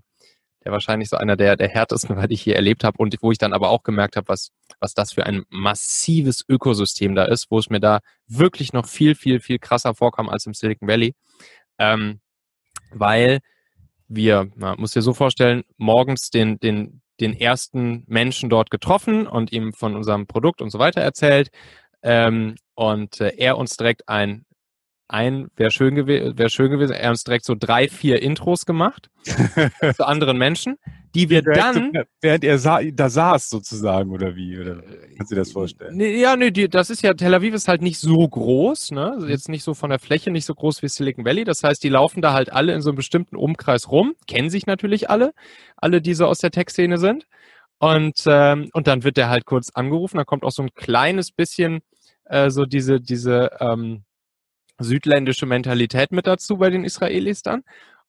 der 0.63 0.72
wahrscheinlich 0.72 1.10
so 1.10 1.18
einer 1.18 1.36
der, 1.36 1.56
der 1.56 1.70
härtesten 1.70 2.20
die 2.28 2.34
ich 2.34 2.42
hier 2.42 2.56
erlebt 2.56 2.84
habe 2.84 2.98
und 2.98 3.16
wo 3.22 3.32
ich 3.32 3.38
dann 3.38 3.54
aber 3.54 3.70
auch 3.70 3.84
gemerkt 3.84 4.16
habe, 4.16 4.28
was, 4.28 4.51
was 4.80 4.94
das 4.94 5.13
für 5.13 5.25
ein 5.25 5.44
massives 5.50 6.44
Ökosystem 6.48 7.16
da 7.16 7.25
ist, 7.25 7.48
wo 7.50 7.60
es 7.60 7.70
mir 7.70 7.80
da 7.80 8.00
wirklich 8.28 8.74
noch 8.74 8.88
viel, 8.88 9.16
viel, 9.16 9.39
viel 9.39 9.60
krasser 9.60 9.96
vorkam 9.96 10.30
als 10.30 10.46
im 10.46 10.54
Silicon 10.54 10.88
Valley. 10.88 11.16
Ähm, 11.78 12.20
weil 12.92 13.39
wir, 14.08 14.50
man 14.56 14.80
muss 14.80 14.92
dir 14.92 15.01
so 15.01 15.13
vorstellen, 15.13 15.63
morgens 15.78 16.30
den, 16.30 16.60
den, 16.60 17.01
den 17.20 17.34
ersten 17.34 18.04
Menschen 18.08 18.50
dort 18.50 18.72
getroffen 18.72 19.28
und 19.28 19.51
ihm 19.51 19.74
von 19.74 19.96
unserem 19.96 20.28
Produkt 20.28 20.62
und 20.62 20.72
so 20.72 20.80
weiter 20.80 21.01
erzählt. 21.01 21.50
Ähm, 22.01 22.56
und 22.75 23.22
äh, 23.22 23.34
er 23.38 23.58
uns 23.58 23.78
direkt 23.78 24.08
ein 24.10 24.46
ein, 25.10 25.48
wäre 25.56 25.72
schön, 25.72 25.96
gew 25.96 26.08
wär 26.08 26.50
schön 26.50 26.70
gewesen, 26.70 26.94
er 26.94 27.06
hat 27.06 27.10
uns 27.12 27.24
direkt 27.24 27.46
so 27.46 27.56
drei, 27.60 27.89
vier 27.89 28.22
Intros 28.22 28.66
gemacht 28.66 29.10
zu 29.96 30.08
anderen 30.08 30.38
Menschen, 30.38 30.78
die 31.16 31.30
wir 31.30 31.42
dann... 31.42 31.92
Während 32.22 32.44
er 32.44 32.60
sa 32.60 32.80
da 32.84 33.10
saß 33.10 33.50
sozusagen, 33.50 34.12
oder 34.12 34.36
wie? 34.36 34.60
Oder 34.60 34.84
kannst 35.18 35.32
du 35.32 35.36
dir 35.36 35.42
das 35.42 35.51
vorstellen? 35.51 35.98
Nee, 35.98 36.22
ja, 36.22 36.36
nee, 36.36 36.51
die, 36.51 36.70
das 36.70 36.92
ist 36.92 37.01
ja, 37.01 37.13
Tel 37.16 37.34
Aviv 37.34 37.56
ist 37.56 37.68
halt 37.68 37.82
nicht 37.82 38.00
so 38.00 38.16
groß, 38.18 38.92
ne? 38.92 39.13
Also 39.13 39.28
jetzt 39.28 39.50
nicht 39.50 39.63
so 39.63 39.74
von 39.74 39.89
der 39.89 40.00
Fläche, 40.00 40.30
nicht 40.30 40.46
so 40.46 40.54
groß 40.54 40.84
wie 40.84 40.88
Silicon 40.88 41.25
Valley. 41.25 41.44
Das 41.44 41.63
heißt, 41.63 41.84
die 41.84 41.89
laufen 41.89 42.22
da 42.22 42.34
halt 42.34 42.54
alle 42.54 42.74
in 42.74 42.82
so 42.82 42.92
einem 42.92 42.98
bestimmten 42.98 43.36
Umkreis 43.36 43.92
rum, 43.92 44.13
kennen 44.28 44.51
sich 44.51 44.68
natürlich 44.68 45.10
alle, 45.10 45.34
alle, 45.75 46.01
die 46.01 46.13
so 46.13 46.28
aus 46.28 46.38
der 46.38 46.51
Tech-Szene 46.51 47.00
sind. 47.00 47.25
Und, 47.80 48.24
ähm, 48.28 48.70
und 48.74 48.88
dann 48.88 49.04
wird 49.04 49.18
der 49.18 49.30
halt 49.30 49.46
kurz 49.46 49.72
angerufen, 49.72 50.18
da 50.18 50.24
kommt 50.24 50.44
auch 50.44 50.51
so 50.51 50.62
ein 50.62 50.74
kleines 50.75 51.32
bisschen 51.32 51.80
äh, 52.25 52.51
so 52.51 52.66
diese, 52.66 53.00
diese, 53.01 53.51
ähm, 53.60 54.04
südländische 54.79 55.45
Mentalität 55.45 56.12
mit 56.12 56.27
dazu 56.27 56.57
bei 56.57 56.69
den 56.69 56.83
Israelis 56.83 57.41
dann. 57.41 57.63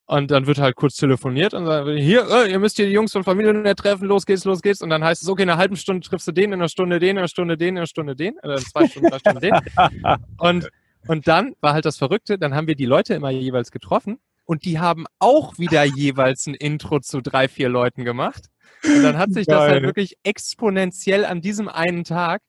Und 0.06 0.32
dann 0.32 0.48
wird 0.48 0.58
halt 0.58 0.74
kurz 0.74 0.96
telefoniert 0.96 1.54
und 1.54 1.66
sagt, 1.66 1.88
hier, 1.88 2.26
äh, 2.28 2.50
ihr 2.50 2.58
müsst 2.58 2.76
hier 2.76 2.86
die 2.86 2.92
Jungs 2.92 3.12
von 3.12 3.22
Familie 3.22 3.76
treffen, 3.76 4.08
los 4.08 4.26
geht's, 4.26 4.44
los 4.44 4.60
geht's. 4.60 4.82
Und 4.82 4.90
dann 4.90 5.04
heißt 5.04 5.22
es, 5.22 5.28
okay, 5.28 5.44
in 5.44 5.50
einer 5.50 5.58
halben 5.58 5.76
Stunde 5.76 6.04
triffst 6.04 6.26
du 6.26 6.32
den, 6.32 6.46
in 6.46 6.54
einer 6.54 6.68
Stunde 6.68 6.98
den, 6.98 7.10
in 7.10 7.18
einer 7.18 7.28
Stunde 7.28 7.56
den, 7.56 7.68
in 7.68 7.76
einer 7.76 7.86
Stunde 7.86 8.16
den, 8.16 8.34
oder 8.42 8.56
in 8.56 8.64
zwei 8.64 8.88
Stunden, 8.88 9.08
drei 9.08 9.18
Stunden 9.20 9.40
den. 9.40 9.54
Und, 10.38 10.68
und 11.06 11.28
dann 11.28 11.54
war 11.60 11.74
halt 11.74 11.84
das 11.84 11.96
Verrückte, 11.96 12.38
dann 12.38 12.54
haben 12.54 12.66
wir 12.66 12.74
die 12.74 12.86
Leute 12.86 13.14
immer 13.14 13.30
jeweils 13.30 13.70
getroffen 13.70 14.18
und 14.44 14.64
die 14.64 14.80
haben 14.80 15.06
auch 15.20 15.58
wieder 15.58 15.84
jeweils 15.84 16.46
ein 16.46 16.54
Intro 16.54 16.98
zu 16.98 17.20
drei, 17.20 17.46
vier 17.46 17.68
Leuten 17.68 18.04
gemacht. 18.04 18.46
Und 18.82 19.02
dann 19.02 19.16
hat 19.16 19.32
sich 19.32 19.46
Geil. 19.46 19.56
das 19.56 19.68
halt 19.70 19.82
wirklich 19.84 20.16
exponentiell 20.24 21.24
an 21.24 21.40
diesem 21.40 21.68
einen 21.68 22.02
Tag 22.02 22.42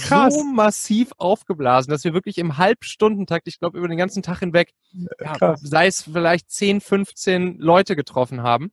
Krass. 0.00 0.34
so 0.34 0.44
massiv 0.44 1.12
aufgeblasen, 1.18 1.90
dass 1.90 2.04
wir 2.04 2.14
wirklich 2.14 2.38
im 2.38 2.56
Halbstundentakt, 2.56 3.46
ich 3.46 3.58
glaube 3.58 3.78
über 3.78 3.88
den 3.88 3.98
ganzen 3.98 4.22
Tag 4.22 4.40
hinweg, 4.40 4.72
ja, 5.20 5.56
sei 5.56 5.86
es 5.86 6.02
vielleicht 6.02 6.50
10, 6.50 6.80
15 6.80 7.58
Leute 7.58 7.94
getroffen 7.96 8.42
haben. 8.42 8.72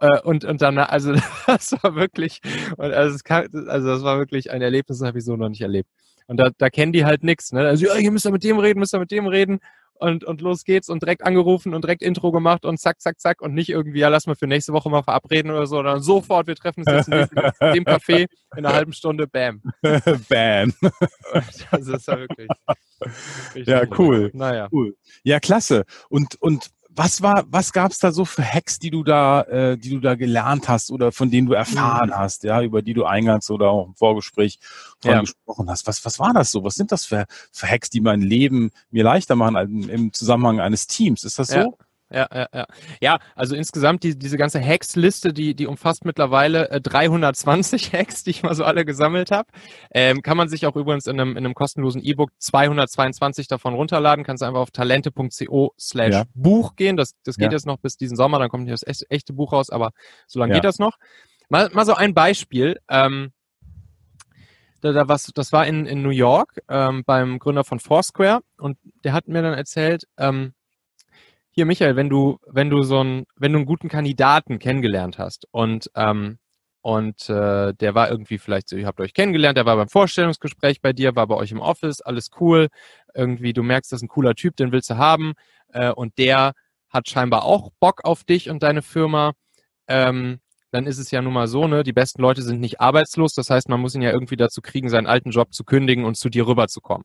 Äh, 0.00 0.20
und, 0.22 0.44
und 0.44 0.62
dann, 0.62 0.78
also 0.78 1.12
das 1.46 1.72
war 1.82 1.94
wirklich, 1.94 2.40
also, 2.76 3.18
kann, 3.24 3.48
also 3.68 3.88
das 3.88 4.02
war 4.02 4.18
wirklich 4.18 4.50
ein 4.50 4.62
Erlebnis, 4.62 4.98
das 4.98 5.08
habe 5.08 5.18
ich 5.18 5.24
so 5.24 5.36
noch 5.36 5.48
nicht 5.48 5.60
erlebt. 5.60 5.88
Und 6.26 6.36
da, 6.38 6.50
da 6.56 6.68
kennen 6.70 6.92
die 6.92 7.04
halt 7.04 7.24
nichts. 7.24 7.52
Ne? 7.52 7.60
Also, 7.66 7.86
ja, 7.86 7.96
ihr 7.96 8.10
müsst 8.10 8.24
ja 8.24 8.30
mit 8.30 8.44
dem 8.44 8.58
reden, 8.58 8.80
müsst 8.80 8.94
ihr 8.94 9.00
mit 9.00 9.10
dem 9.10 9.26
reden 9.26 9.60
und, 10.00 10.24
und 10.24 10.40
los 10.40 10.64
geht's 10.64 10.88
und 10.88 11.02
direkt 11.02 11.24
angerufen 11.24 11.74
und 11.74 11.84
direkt 11.84 12.02
Intro 12.02 12.32
gemacht 12.32 12.64
und 12.64 12.78
zack, 12.78 13.00
zack, 13.00 13.20
zack 13.20 13.40
und 13.42 13.54
nicht 13.54 13.68
irgendwie, 13.68 14.00
ja, 14.00 14.08
lass 14.08 14.26
mal 14.26 14.34
für 14.34 14.46
nächste 14.46 14.72
Woche 14.72 14.90
mal 14.90 15.02
verabreden 15.02 15.50
oder 15.50 15.66
so, 15.66 15.76
sondern 15.76 16.02
sofort, 16.02 16.46
wir 16.46 16.56
treffen 16.56 16.84
uns 16.86 16.90
jetzt 16.90 17.08
in 17.08 17.14
dem 17.74 17.84
Café 17.84 18.26
in 18.56 18.66
einer 18.66 18.74
halben 18.74 18.92
Stunde, 18.92 19.26
bam. 19.26 19.62
bam. 20.28 20.72
Das 21.70 21.86
ist 21.86 22.08
ja 22.08 22.18
wirklich. 22.18 22.48
ja, 23.66 23.82
cool. 23.98 24.30
Naja. 24.34 24.68
Cool. 24.72 24.96
Ja, 25.22 25.40
klasse. 25.40 25.84
Und, 26.08 26.40
und 26.40 26.70
was 26.98 27.22
war, 27.22 27.44
was 27.48 27.72
gab's 27.72 27.98
da 27.98 28.12
so 28.12 28.24
für 28.24 28.42
Hacks, 28.42 28.78
die 28.78 28.90
du 28.90 29.04
da, 29.04 29.42
äh, 29.42 29.78
die 29.78 29.90
du 29.90 30.00
da 30.00 30.16
gelernt 30.16 30.68
hast 30.68 30.90
oder 30.90 31.12
von 31.12 31.30
denen 31.30 31.46
du 31.46 31.54
erfahren 31.54 32.10
mhm. 32.10 32.16
hast, 32.16 32.42
ja, 32.44 32.60
über 32.60 32.82
die 32.82 32.94
du 32.94 33.04
eingangs 33.04 33.50
oder 33.50 33.70
auch 33.70 33.86
im 33.86 33.94
Vorgespräch 33.94 34.58
ja. 35.04 35.20
gesprochen 35.20 35.70
hast? 35.70 35.86
Was, 35.86 36.04
was 36.04 36.18
war 36.18 36.34
das 36.34 36.50
so? 36.50 36.64
Was 36.64 36.74
sind 36.74 36.92
das 36.92 37.06
für, 37.06 37.26
für 37.52 37.68
Hacks, 37.68 37.88
die 37.88 38.00
mein 38.00 38.20
Leben 38.20 38.70
mir 38.90 39.04
leichter 39.04 39.36
machen 39.36 39.88
im 39.88 40.12
Zusammenhang 40.12 40.60
eines 40.60 40.86
Teams? 40.86 41.24
Ist 41.24 41.38
das 41.38 41.48
so? 41.48 41.56
Ja 41.56 41.68
ja, 42.10 42.26
ja, 42.32 42.46
ja. 42.54 42.66
Ja, 43.00 43.18
also 43.34 43.54
insgesamt 43.54 44.02
die, 44.02 44.18
diese 44.18 44.38
ganze 44.38 44.64
Hacks-Liste, 44.64 45.32
die, 45.32 45.54
die 45.54 45.66
umfasst 45.66 46.04
mittlerweile 46.04 46.70
äh, 46.70 46.80
320 46.80 47.92
Hacks, 47.92 48.24
die 48.24 48.30
ich 48.30 48.42
mal 48.42 48.54
so 48.54 48.64
alle 48.64 48.84
gesammelt 48.84 49.30
habe. 49.30 49.48
Ähm, 49.92 50.22
kann 50.22 50.36
man 50.36 50.48
sich 50.48 50.66
auch 50.66 50.76
übrigens 50.76 51.06
in 51.06 51.20
einem, 51.20 51.32
in 51.32 51.44
einem 51.44 51.54
kostenlosen 51.54 52.02
E-Book 52.02 52.30
222 52.38 53.48
davon 53.48 53.74
runterladen. 53.74 54.24
Kannst 54.24 54.42
einfach 54.42 54.60
auf 54.60 54.70
talente.co 54.70 55.74
slash 55.78 56.14
ja. 56.14 56.24
Buch 56.34 56.76
gehen. 56.76 56.96
Das, 56.96 57.14
das 57.24 57.36
geht 57.36 57.52
ja. 57.52 57.52
jetzt 57.52 57.66
noch 57.66 57.78
bis 57.78 57.96
diesen 57.96 58.16
Sommer, 58.16 58.38
dann 58.38 58.48
kommt 58.48 58.64
hier 58.64 58.74
das 58.74 59.04
echte 59.08 59.32
Buch 59.32 59.52
raus, 59.52 59.70
aber 59.70 59.90
so 60.26 60.38
lange 60.38 60.52
ja. 60.52 60.58
geht 60.58 60.64
das 60.64 60.78
noch. 60.78 60.96
Mal, 61.48 61.70
mal 61.72 61.84
so 61.84 61.94
ein 61.94 62.14
Beispiel. 62.14 62.78
Ähm, 62.88 63.32
da, 64.80 64.92
da 64.92 65.08
was, 65.08 65.30
das 65.34 65.52
war 65.52 65.66
in, 65.66 65.86
in 65.86 66.02
New 66.02 66.10
York 66.10 66.60
ähm, 66.68 67.02
beim 67.04 67.38
Gründer 67.38 67.64
von 67.64 67.80
Foursquare 67.80 68.40
und 68.58 68.78
der 69.04 69.12
hat 69.12 69.28
mir 69.28 69.42
dann 69.42 69.54
erzählt, 69.54 70.06
ähm, 70.18 70.54
hier 71.58 71.66
Michael, 71.66 71.96
wenn 71.96 72.08
du, 72.08 72.38
wenn 72.46 72.70
du 72.70 72.82
so 72.84 73.00
einen, 73.00 73.24
wenn 73.36 73.52
du 73.52 73.58
einen 73.58 73.66
guten 73.66 73.88
Kandidaten 73.88 74.60
kennengelernt 74.60 75.18
hast 75.18 75.44
und 75.50 75.90
ähm, 75.96 76.38
und 76.82 77.28
äh, 77.28 77.74
der 77.74 77.94
war 77.96 78.08
irgendwie 78.10 78.38
vielleicht 78.38 78.68
so, 78.68 78.76
ihr 78.76 78.86
habt 78.86 79.00
euch 79.00 79.12
kennengelernt, 79.12 79.58
der 79.58 79.66
war 79.66 79.74
beim 79.74 79.88
Vorstellungsgespräch 79.88 80.80
bei 80.80 80.92
dir, 80.92 81.16
war 81.16 81.26
bei 81.26 81.34
euch 81.34 81.50
im 81.50 81.58
Office, 81.58 82.00
alles 82.00 82.30
cool. 82.40 82.68
Irgendwie, 83.12 83.52
du 83.52 83.64
merkst, 83.64 83.90
das 83.90 83.98
ist 83.98 84.04
ein 84.04 84.08
cooler 84.08 84.36
Typ, 84.36 84.54
den 84.56 84.70
willst 84.70 84.88
du 84.90 84.96
haben. 84.96 85.32
Äh, 85.72 85.90
und 85.90 86.16
der 86.16 86.52
hat 86.88 87.08
scheinbar 87.08 87.44
auch 87.44 87.70
Bock 87.80 88.04
auf 88.04 88.22
dich 88.22 88.48
und 88.48 88.62
deine 88.62 88.82
Firma. 88.82 89.32
Ähm, 89.88 90.38
dann 90.70 90.86
ist 90.86 90.98
es 90.98 91.10
ja 91.10 91.20
nun 91.20 91.32
mal 91.32 91.48
so, 91.48 91.66
ne, 91.66 91.82
die 91.82 91.92
besten 91.92 92.22
Leute 92.22 92.42
sind 92.42 92.60
nicht 92.60 92.80
arbeitslos. 92.80 93.34
Das 93.34 93.50
heißt, 93.50 93.68
man 93.68 93.80
muss 93.80 93.96
ihn 93.96 94.02
ja 94.02 94.12
irgendwie 94.12 94.36
dazu 94.36 94.62
kriegen, 94.62 94.88
seinen 94.88 95.08
alten 95.08 95.30
Job 95.30 95.52
zu 95.52 95.64
kündigen 95.64 96.04
und 96.04 96.16
zu 96.16 96.28
dir 96.28 96.46
rüberzukommen. 96.46 97.04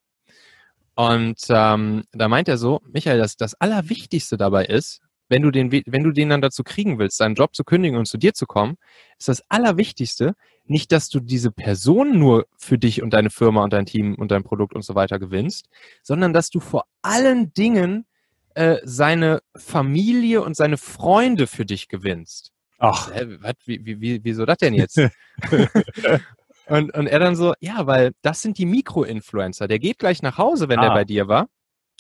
Und 0.95 1.39
ähm, 1.49 2.03
da 2.11 2.27
meint 2.27 2.47
er 2.47 2.57
so, 2.57 2.81
Michael, 2.91 3.17
das, 3.17 3.35
das 3.35 3.55
Allerwichtigste 3.55 4.37
dabei 4.37 4.65
ist, 4.65 5.01
wenn 5.29 5.41
du, 5.41 5.51
den, 5.51 5.71
wenn 5.71 6.03
du 6.03 6.11
den 6.11 6.29
dann 6.29 6.41
dazu 6.41 6.63
kriegen 6.63 6.99
willst, 6.99 7.19
deinen 7.19 7.35
Job 7.35 7.55
zu 7.55 7.63
kündigen 7.63 7.97
und 7.97 8.05
zu 8.05 8.17
dir 8.17 8.33
zu 8.33 8.45
kommen, 8.45 8.77
ist 9.17 9.29
das 9.29 9.41
Allerwichtigste 9.49 10.35
nicht, 10.65 10.91
dass 10.91 11.09
du 11.09 11.19
diese 11.19 11.51
Person 11.51 12.19
nur 12.19 12.45
für 12.57 12.77
dich 12.77 13.01
und 13.01 13.11
deine 13.11 13.29
Firma 13.29 13.63
und 13.63 13.73
dein 13.73 13.85
Team 13.85 14.15
und 14.15 14.31
dein 14.31 14.43
Produkt 14.43 14.75
und 14.75 14.83
so 14.83 14.95
weiter 14.95 15.19
gewinnst, 15.19 15.67
sondern 16.03 16.33
dass 16.33 16.49
du 16.49 16.59
vor 16.59 16.85
allen 17.01 17.53
Dingen 17.53 18.05
äh, 18.53 18.77
seine 18.83 19.41
Familie 19.55 20.41
und 20.43 20.55
seine 20.55 20.77
Freunde 20.77 21.47
für 21.47 21.65
dich 21.65 21.87
gewinnst. 21.87 22.51
Ach. 22.77 23.09
Äh, 23.11 23.41
was, 23.41 23.53
wie, 23.65 23.99
wie, 24.01 24.23
wieso 24.23 24.45
das 24.45 24.57
denn 24.57 24.73
jetzt? 24.73 24.99
Und, 26.67 26.93
und 26.93 27.07
er 27.07 27.19
dann 27.19 27.35
so, 27.35 27.53
ja, 27.59 27.87
weil 27.87 28.13
das 28.21 28.41
sind 28.41 28.57
die 28.57 28.65
Mikro-Influencer. 28.65 29.67
Der 29.67 29.79
geht 29.79 29.99
gleich 29.99 30.21
nach 30.21 30.37
Hause, 30.37 30.69
wenn 30.69 30.79
ah. 30.79 30.83
der 30.83 30.89
bei 30.91 31.05
dir 31.05 31.27
war. 31.27 31.47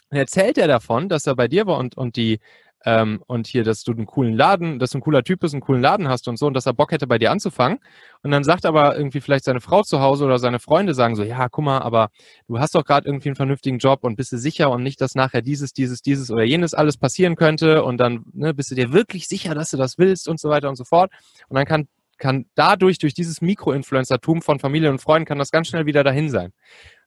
Und 0.09 0.17
erzählt 0.17 0.57
er 0.57 0.67
davon, 0.67 1.09
dass 1.09 1.27
er 1.27 1.35
bei 1.35 1.47
dir 1.47 1.65
war 1.65 1.77
und, 1.77 1.97
und 1.97 2.15
die, 2.15 2.39
ähm, 2.85 3.23
und 3.27 3.47
hier, 3.47 3.63
dass 3.63 3.83
du 3.83 3.93
einen 3.93 4.05
coolen 4.05 4.35
Laden, 4.35 4.77
dass 4.77 4.91
du 4.91 4.97
ein 4.97 5.01
cooler 5.01 5.23
Typ 5.23 5.39
bist, 5.39 5.53
einen 5.53 5.61
coolen 5.61 5.81
Laden 5.81 6.07
hast 6.09 6.27
und 6.27 6.37
so 6.37 6.47
und 6.47 6.53
dass 6.53 6.65
er 6.65 6.73
Bock 6.73 6.91
hätte, 6.91 7.07
bei 7.07 7.17
dir 7.17 7.31
anzufangen. 7.31 7.79
Und 8.21 8.31
dann 8.31 8.43
sagt 8.43 8.65
aber 8.65 8.95
irgendwie 8.95 9.21
vielleicht 9.21 9.45
seine 9.45 9.61
Frau 9.61 9.83
zu 9.83 10.01
Hause 10.01 10.25
oder 10.25 10.37
seine 10.37 10.59
Freunde 10.59 10.93
sagen 10.93 11.15
so, 11.15 11.23
ja, 11.23 11.47
guck 11.49 11.63
mal, 11.63 11.79
aber 11.79 12.09
du 12.47 12.59
hast 12.59 12.75
doch 12.75 12.83
gerade 12.83 13.07
irgendwie 13.07 13.29
einen 13.29 13.35
vernünftigen 13.35 13.77
Job 13.77 14.03
und 14.03 14.15
bist 14.15 14.31
du 14.31 14.37
sicher 14.37 14.69
und 14.69 14.83
nicht, 14.83 14.99
dass 15.01 15.15
nachher 15.15 15.41
dieses, 15.41 15.73
dieses, 15.73 16.01
dieses 16.01 16.29
oder 16.29 16.43
jenes 16.43 16.73
alles 16.73 16.97
passieren 16.97 17.35
könnte 17.35 17.83
und 17.83 17.97
dann 17.97 18.25
ne, 18.33 18.53
bist 18.53 18.71
du 18.71 18.75
dir 18.75 18.91
wirklich 18.91 19.27
sicher, 19.27 19.55
dass 19.55 19.71
du 19.71 19.77
das 19.77 19.97
willst 19.97 20.27
und 20.27 20.39
so 20.39 20.49
weiter 20.49 20.69
und 20.69 20.75
so 20.75 20.83
fort. 20.83 21.11
Und 21.47 21.55
dann 21.55 21.65
kann 21.65 21.87
kann 22.23 22.45
dadurch, 22.55 22.99
durch 22.99 23.13
dieses 23.13 23.41
Mikroinfluencertum 23.41 24.41
von 24.41 24.57
Familie 24.57 24.89
und 24.89 25.01
Freunden, 25.01 25.25
kann 25.25 25.39
das 25.39 25.51
ganz 25.51 25.67
schnell 25.67 25.85
wieder 25.85 26.05
dahin 26.05 26.29
sein. 26.29 26.53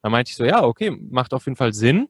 Da 0.02 0.11
meinte 0.11 0.29
ich 0.29 0.37
so, 0.37 0.44
ja, 0.44 0.62
okay, 0.62 0.90
macht 0.90 1.33
auf 1.33 1.46
jeden 1.46 1.57
Fall 1.57 1.72
Sinn. 1.72 2.09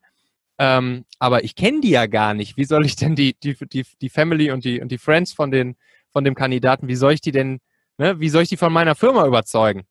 Ähm, 0.59 1.05
aber 1.21 1.45
ich 1.45 1.55
kenne 1.55 1.83
die 1.83 1.91
ja 1.91 2.07
gar 2.07 2.35
nicht. 2.35 2.57
Wie 2.57 2.65
soll 2.65 2.85
ich 2.85 2.97
denn 2.97 3.15
die, 3.15 3.39
die, 3.39 3.57
die, 3.73 3.85
die 4.01 4.09
Family 4.09 4.51
und 4.51 4.65
die, 4.65 4.81
und 4.81 4.91
die 4.91 4.99
Friends 4.99 5.33
von, 5.33 5.53
den, 5.53 5.77
von 6.11 6.25
dem 6.25 6.35
Kandidaten, 6.35 6.89
wie 6.89 6.97
soll 6.97 7.13
ich 7.13 7.21
die 7.21 7.31
denn, 7.31 7.61
ne, 7.97 8.19
wie 8.19 8.29
soll 8.29 8.43
ich 8.43 8.49
die 8.49 8.57
von 8.57 8.73
meiner 8.73 8.97
Firma 8.97 9.25
überzeugen? 9.25 9.85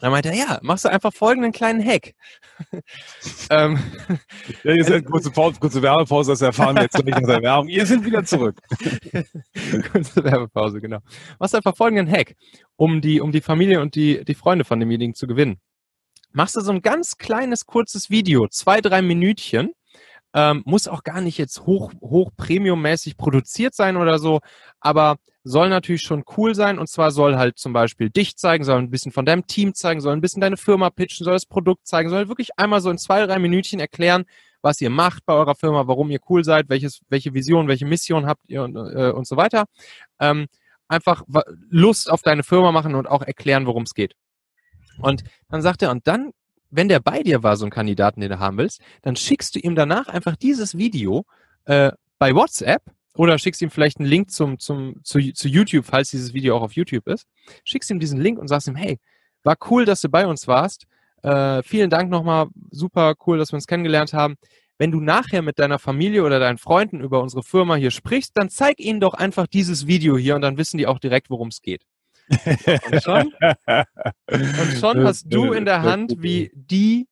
Dann 0.00 0.12
meinte 0.12 0.28
er, 0.28 0.34
ja, 0.34 0.58
machst 0.62 0.84
du 0.84 0.90
einfach 0.90 1.12
folgenden 1.12 1.52
kleinen 1.52 1.84
Hack. 1.84 2.14
ähm, 3.50 3.78
ja, 4.64 4.72
jetzt 4.72 4.90
eine 4.90 5.02
kurze, 5.02 5.30
Pause, 5.30 5.58
kurze 5.60 5.82
Werbepause, 5.82 6.32
das 6.32 6.42
erfahren 6.42 6.76
wir 6.76 6.82
jetzt 6.82 6.96
nicht 7.04 7.08
nach 7.08 7.26
der 7.26 7.42
Werbung. 7.42 7.68
Ihr 7.68 7.86
sind 7.86 8.04
wieder 8.04 8.24
zurück. 8.24 8.60
kurze 9.92 10.22
Werbepause, 10.22 10.80
genau. 10.80 10.98
Machst 11.38 11.54
einfach 11.54 11.76
folgenden 11.76 12.10
Hack, 12.10 12.34
um 12.76 13.00
die, 13.00 13.20
um 13.20 13.32
die 13.32 13.40
Familie 13.40 13.80
und 13.80 13.94
die, 13.94 14.24
die 14.24 14.34
Freunde 14.34 14.64
von 14.64 14.78
demjenigen 14.78 15.14
zu 15.14 15.26
gewinnen 15.26 15.60
machst 16.32 16.56
du 16.56 16.60
so 16.60 16.72
ein 16.72 16.82
ganz 16.82 17.16
kleines, 17.16 17.66
kurzes 17.66 18.10
Video, 18.10 18.46
zwei, 18.48 18.80
drei 18.80 19.02
Minütchen. 19.02 19.72
Ähm, 20.34 20.62
muss 20.66 20.88
auch 20.88 21.04
gar 21.04 21.20
nicht 21.20 21.38
jetzt 21.38 21.62
hoch, 21.66 21.92
hoch 22.00 22.30
Premium-mäßig 22.36 23.16
produziert 23.16 23.74
sein 23.74 23.96
oder 23.96 24.18
so, 24.18 24.40
aber 24.80 25.16
soll 25.42 25.70
natürlich 25.70 26.02
schon 26.02 26.24
cool 26.36 26.54
sein. 26.54 26.78
Und 26.78 26.88
zwar 26.88 27.10
soll 27.10 27.36
halt 27.36 27.58
zum 27.58 27.72
Beispiel 27.72 28.10
dich 28.10 28.36
zeigen, 28.36 28.64
soll 28.64 28.78
ein 28.78 28.90
bisschen 28.90 29.12
von 29.12 29.24
deinem 29.24 29.46
Team 29.46 29.74
zeigen, 29.74 30.00
soll 30.00 30.12
ein 30.12 30.20
bisschen 30.20 30.40
deine 30.40 30.56
Firma 30.56 30.90
pitchen, 30.90 31.24
soll 31.24 31.32
das 31.32 31.46
Produkt 31.46 31.86
zeigen, 31.86 32.10
soll 32.10 32.28
wirklich 32.28 32.50
einmal 32.58 32.80
so 32.80 32.90
in 32.90 32.98
zwei, 32.98 33.24
drei 33.24 33.38
Minütchen 33.38 33.80
erklären, 33.80 34.24
was 34.60 34.80
ihr 34.80 34.90
macht 34.90 35.24
bei 35.24 35.32
eurer 35.34 35.54
Firma, 35.54 35.86
warum 35.86 36.10
ihr 36.10 36.20
cool 36.28 36.44
seid, 36.44 36.68
welches, 36.68 37.00
welche 37.08 37.32
Vision, 37.32 37.68
welche 37.68 37.86
Mission 37.86 38.26
habt 38.26 38.42
ihr 38.48 38.62
und, 38.62 38.76
äh, 38.76 39.10
und 39.10 39.26
so 39.26 39.36
weiter. 39.36 39.64
Ähm, 40.20 40.46
einfach 40.88 41.22
Lust 41.70 42.10
auf 42.10 42.22
deine 42.22 42.42
Firma 42.42 42.72
machen 42.72 42.94
und 42.94 43.08
auch 43.08 43.22
erklären, 43.22 43.66
worum 43.66 43.84
es 43.84 43.94
geht. 43.94 44.14
Und 45.00 45.22
dann 45.48 45.62
sagt 45.62 45.82
er, 45.82 45.90
und 45.90 46.06
dann, 46.06 46.32
wenn 46.70 46.88
der 46.88 47.00
bei 47.00 47.22
dir 47.22 47.42
war, 47.42 47.56
so 47.56 47.64
ein 47.64 47.70
Kandidaten, 47.70 48.20
den 48.20 48.30
du 48.30 48.38
haben 48.38 48.58
willst, 48.58 48.80
dann 49.02 49.16
schickst 49.16 49.54
du 49.54 49.58
ihm 49.58 49.74
danach 49.74 50.08
einfach 50.08 50.36
dieses 50.36 50.76
Video 50.76 51.24
äh, 51.64 51.92
bei 52.18 52.34
WhatsApp 52.34 52.82
oder 53.14 53.38
schickst 53.38 53.60
ihm 53.62 53.70
vielleicht 53.70 53.98
einen 53.98 54.08
Link 54.08 54.30
zum, 54.30 54.58
zum, 54.58 55.02
zu, 55.02 55.18
zu 55.32 55.48
YouTube, 55.48 55.84
falls 55.86 56.10
dieses 56.10 56.34
Video 56.34 56.56
auch 56.56 56.62
auf 56.62 56.72
YouTube 56.72 57.06
ist. 57.08 57.26
Schickst 57.64 57.90
ihm 57.90 58.00
diesen 58.00 58.20
Link 58.20 58.38
und 58.38 58.48
sagst 58.48 58.68
ihm, 58.68 58.76
hey, 58.76 58.98
war 59.42 59.56
cool, 59.70 59.84
dass 59.84 60.00
du 60.00 60.08
bei 60.08 60.26
uns 60.26 60.46
warst. 60.46 60.86
Äh, 61.22 61.62
vielen 61.62 61.90
Dank 61.90 62.10
nochmal, 62.10 62.46
super 62.70 63.14
cool, 63.26 63.38
dass 63.38 63.52
wir 63.52 63.56
uns 63.56 63.66
kennengelernt 63.66 64.12
haben. 64.12 64.36
Wenn 64.78 64.92
du 64.92 65.00
nachher 65.00 65.42
mit 65.42 65.58
deiner 65.58 65.80
Familie 65.80 66.22
oder 66.22 66.38
deinen 66.38 66.58
Freunden 66.58 67.00
über 67.00 67.20
unsere 67.20 67.42
Firma 67.42 67.74
hier 67.74 67.90
sprichst, 67.90 68.32
dann 68.36 68.48
zeig 68.50 68.78
ihnen 68.78 69.00
doch 69.00 69.14
einfach 69.14 69.48
dieses 69.48 69.88
Video 69.88 70.16
hier 70.16 70.36
und 70.36 70.42
dann 70.42 70.56
wissen 70.56 70.78
die 70.78 70.86
auch 70.86 71.00
direkt, 71.00 71.30
worum 71.30 71.48
es 71.48 71.60
geht. 71.60 71.82
Und 72.28 73.02
schon, 73.02 73.34
und 74.28 74.78
schon 74.78 75.04
hast 75.04 75.32
du 75.32 75.52
in 75.52 75.64
der 75.64 75.82
Hand, 75.82 76.14
wie 76.18 76.50
die, 76.54 77.08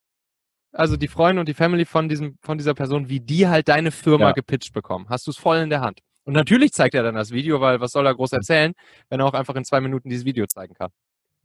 also 0.73 0.97
die 0.97 1.09
Freunde 1.09 1.41
und 1.41 1.49
die 1.49 1.55
Family 1.55 1.85
von 1.85 2.09
diesem, 2.09 2.39
von 2.43 2.59
dieser 2.59 2.75
Person, 2.75 3.09
wie 3.09 3.21
die 3.21 3.49
halt 3.49 3.69
deine 3.69 3.91
Firma 3.91 4.27
ja. 4.27 4.33
gepitcht 4.33 4.75
bekommen. 4.75 5.07
Hast 5.09 5.27
du 5.27 5.31
es 5.31 5.37
voll 5.37 5.59
in 5.59 5.71
der 5.71 5.81
Hand. 5.81 6.01
Und 6.25 6.35
natürlich 6.35 6.73
zeigt 6.73 6.95
er 6.95 7.05
dann 7.05 7.15
das 7.15 7.31
Video, 7.31 7.61
weil 7.61 7.81
was 7.81 7.93
soll 7.93 8.05
er 8.05 8.15
groß 8.15 8.33
erzählen, 8.33 8.73
wenn 9.09 9.21
er 9.21 9.27
auch 9.27 9.35
einfach 9.35 9.55
in 9.55 9.65
zwei 9.65 9.81
Minuten 9.81 10.09
dieses 10.09 10.25
Video 10.25 10.47
zeigen 10.47 10.75
kann. 10.75 10.91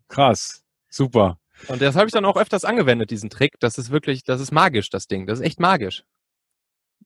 Krass. 0.08 0.64
Super. 0.90 1.38
Und 1.68 1.82
das 1.82 1.96
habe 1.96 2.08
ich 2.08 2.12
dann 2.12 2.26
auch 2.26 2.36
öfters 2.36 2.66
angewendet, 2.66 3.12
diesen 3.12 3.30
Trick. 3.30 3.54
Das 3.60 3.78
ist 3.78 3.92
wirklich, 3.92 4.24
das 4.24 4.42
ist 4.42 4.52
magisch, 4.52 4.90
das 4.90 5.08
Ding. 5.08 5.28
Das 5.28 5.40
ist 5.40 5.46
echt 5.46 5.60
magisch. 5.60 6.04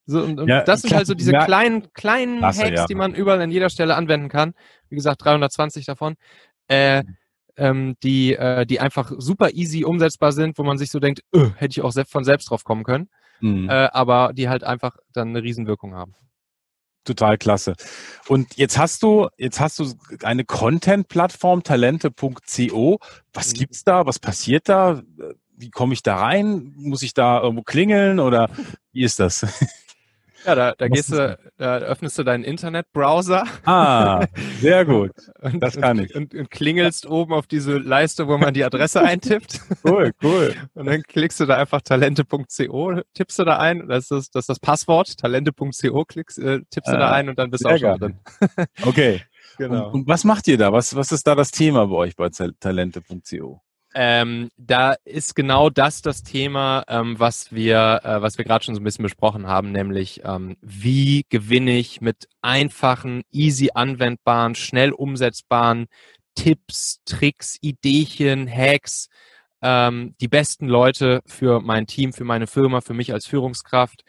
So, 0.06 0.22
und, 0.22 0.40
und 0.40 0.48
ja, 0.48 0.64
das 0.64 0.82
sind 0.84 0.94
halt 0.94 1.08
so 1.08 1.16
diese 1.16 1.34
ja, 1.34 1.46
kleinen, 1.46 1.92
kleinen 1.94 2.38
klasse, 2.38 2.64
Hacks, 2.64 2.80
ja. 2.82 2.86
die 2.86 2.96
man 2.96 3.16
überall 3.16 3.42
an 3.42 3.52
jeder 3.52 3.70
Stelle 3.70 3.96
anwenden 3.96 4.30
kann. 4.30 4.54
Wie 4.90 4.96
gesagt, 4.96 5.24
320 5.24 5.86
davon 5.86 6.16
äh, 6.68 7.04
ähm, 7.58 7.96
die, 8.04 8.36
äh, 8.36 8.66
die 8.66 8.80
einfach 8.80 9.12
super 9.18 9.52
easy 9.52 9.86
umsetzbar 9.86 10.32
sind, 10.32 10.58
wo 10.58 10.64
man 10.64 10.78
sich 10.78 10.92
so 10.92 11.00
denkt, 11.00 11.22
öh, 11.34 11.52
hätte 11.56 11.72
ich 11.72 11.82
auch 11.82 11.94
von 12.08 12.24
selbst 12.24 12.50
drauf 12.50 12.64
kommen 12.64 12.84
können, 12.84 13.10
mhm. 13.40 13.70
äh, 13.70 13.90
aber 13.92 14.34
die 14.34 14.50
halt 14.50 14.64
einfach 14.64 14.98
dann 15.14 15.30
eine 15.30 15.44
Riesenwirkung 15.44 15.96
haben. 15.96 16.16
Total 17.06 17.38
klasse. 17.38 17.76
Und 18.28 18.58
jetzt 18.58 18.80
hast 18.80 19.04
du, 19.04 19.28
jetzt 19.38 19.60
hast 19.60 19.78
du 19.78 19.94
eine 20.24 20.44
Content-Plattform, 20.44 21.62
talente.co. 21.62 23.00
Was 23.32 23.54
mhm. 23.54 23.58
gibt's 23.58 23.84
da? 23.84 24.08
Was 24.08 24.18
passiert 24.18 24.68
da? 24.68 25.04
Wie 25.56 25.70
komme 25.70 25.94
ich 25.94 26.02
da 26.02 26.18
rein? 26.18 26.74
Muss 26.76 27.04
ich 27.04 27.14
da 27.14 27.42
irgendwo 27.42 27.62
klingeln 27.62 28.20
oder 28.20 28.50
wie 28.92 29.04
ist 29.04 29.20
das? 29.20 29.46
Ja, 30.46 30.56
da, 30.56 30.74
da 30.78 30.88
gehst 30.88 31.12
du, 31.12 31.38
da 31.58 31.78
öffnest 31.78 32.18
du 32.18 32.24
deinen 32.24 32.44
Internetbrowser. 32.44 33.46
Ah, 33.66 34.26
sehr 34.60 34.86
gut. 34.86 35.12
Das 35.60 35.78
kann 35.78 36.00
ich. 36.00 36.16
Und, 36.16 36.34
und, 36.34 36.52
klingelst 36.52 37.06
oben 37.08 37.34
auf 37.34 37.48
diese 37.48 37.78
Leiste, 37.78 38.28
wo 38.28 38.38
man 38.38 38.54
die 38.54 38.64
Adresse 38.64 39.02
eintippt. 39.04 39.60
Cool, 39.84 40.12
cool. 40.22 40.54
Und 40.74 40.86
dann 40.86 41.02
klickst 41.04 41.40
du 41.40 41.46
da 41.46 41.58
einfach 41.58 41.82
talente.co, 41.82 43.02
tippst 43.14 43.40
du 43.40 43.44
da 43.44 43.58
ein, 43.58 43.88
das 43.88 44.12
ist 44.12 44.36
das, 44.36 44.44
ist 44.44 44.50
das 44.50 44.60
Passwort, 44.60 45.18
talente.co, 45.18 46.06
klickst, 46.06 46.40
äh, 46.40 46.62
tippst 46.70 46.92
du 46.92 46.98
da 46.98 47.10
ah, 47.10 47.14
ein 47.14 47.30
und 47.30 47.40
dann 47.40 47.50
bist 47.50 47.66
du 47.66 47.70
auch 47.70 47.78
schon 47.78 48.00
drin. 48.00 48.20
Okay. 48.84 49.22
Genau. 49.58 49.88
Und, 49.88 49.94
und 49.94 50.08
was 50.08 50.26
macht 50.26 50.50
ihr 50.50 50.58
da? 50.58 50.74
Was, 50.74 50.96
was 50.96 51.14
ist 51.14 51.26
da 51.28 51.34
das 51.34 51.52
Thema 51.52 51.88
bei 51.88 51.96
euch 51.96 52.16
bei 52.18 52.28
talente.co? 52.28 53.62
Ähm, 53.98 54.50
da 54.58 54.96
ist 55.06 55.36
genau 55.36 55.70
das 55.70 56.02
das 56.02 56.22
Thema, 56.22 56.84
ähm, 56.90 57.18
was 57.18 57.54
wir, 57.54 58.02
äh, 58.04 58.22
was 58.22 58.38
wir 58.38 58.44
gerade 58.44 58.66
schon 58.66 58.76
so 58.76 58.82
ein 58.82 58.84
bisschen 58.84 59.04
besprochen 59.04 59.48
haben, 59.48 59.72
nämlich 59.72 60.22
ähm, 60.26 60.58
wie 60.62 61.26
gewinne 61.30 61.78
ich 61.78 62.02
mit 62.02 62.28
einfachen, 62.42 63.24
easy 63.32 63.70
anwendbaren, 63.74 64.54
schnell 64.56 64.92
umsetzbaren 64.92 65.88
Tipps, 66.36 67.00
Tricks, 67.06 67.58
Ideechen, 67.62 68.50
Hacks, 68.50 69.08
ähm, 69.62 70.14
die 70.20 70.28
besten 70.28 70.68
Leute 70.68 71.22
für 71.26 71.62
mein 71.62 71.88
Team, 71.88 72.12
für 72.12 72.26
meine 72.26 72.48
Firma, 72.48 72.82
für 72.82 72.94
mich 72.94 73.14
als 73.14 73.26
Führungskraft. 73.26 74.04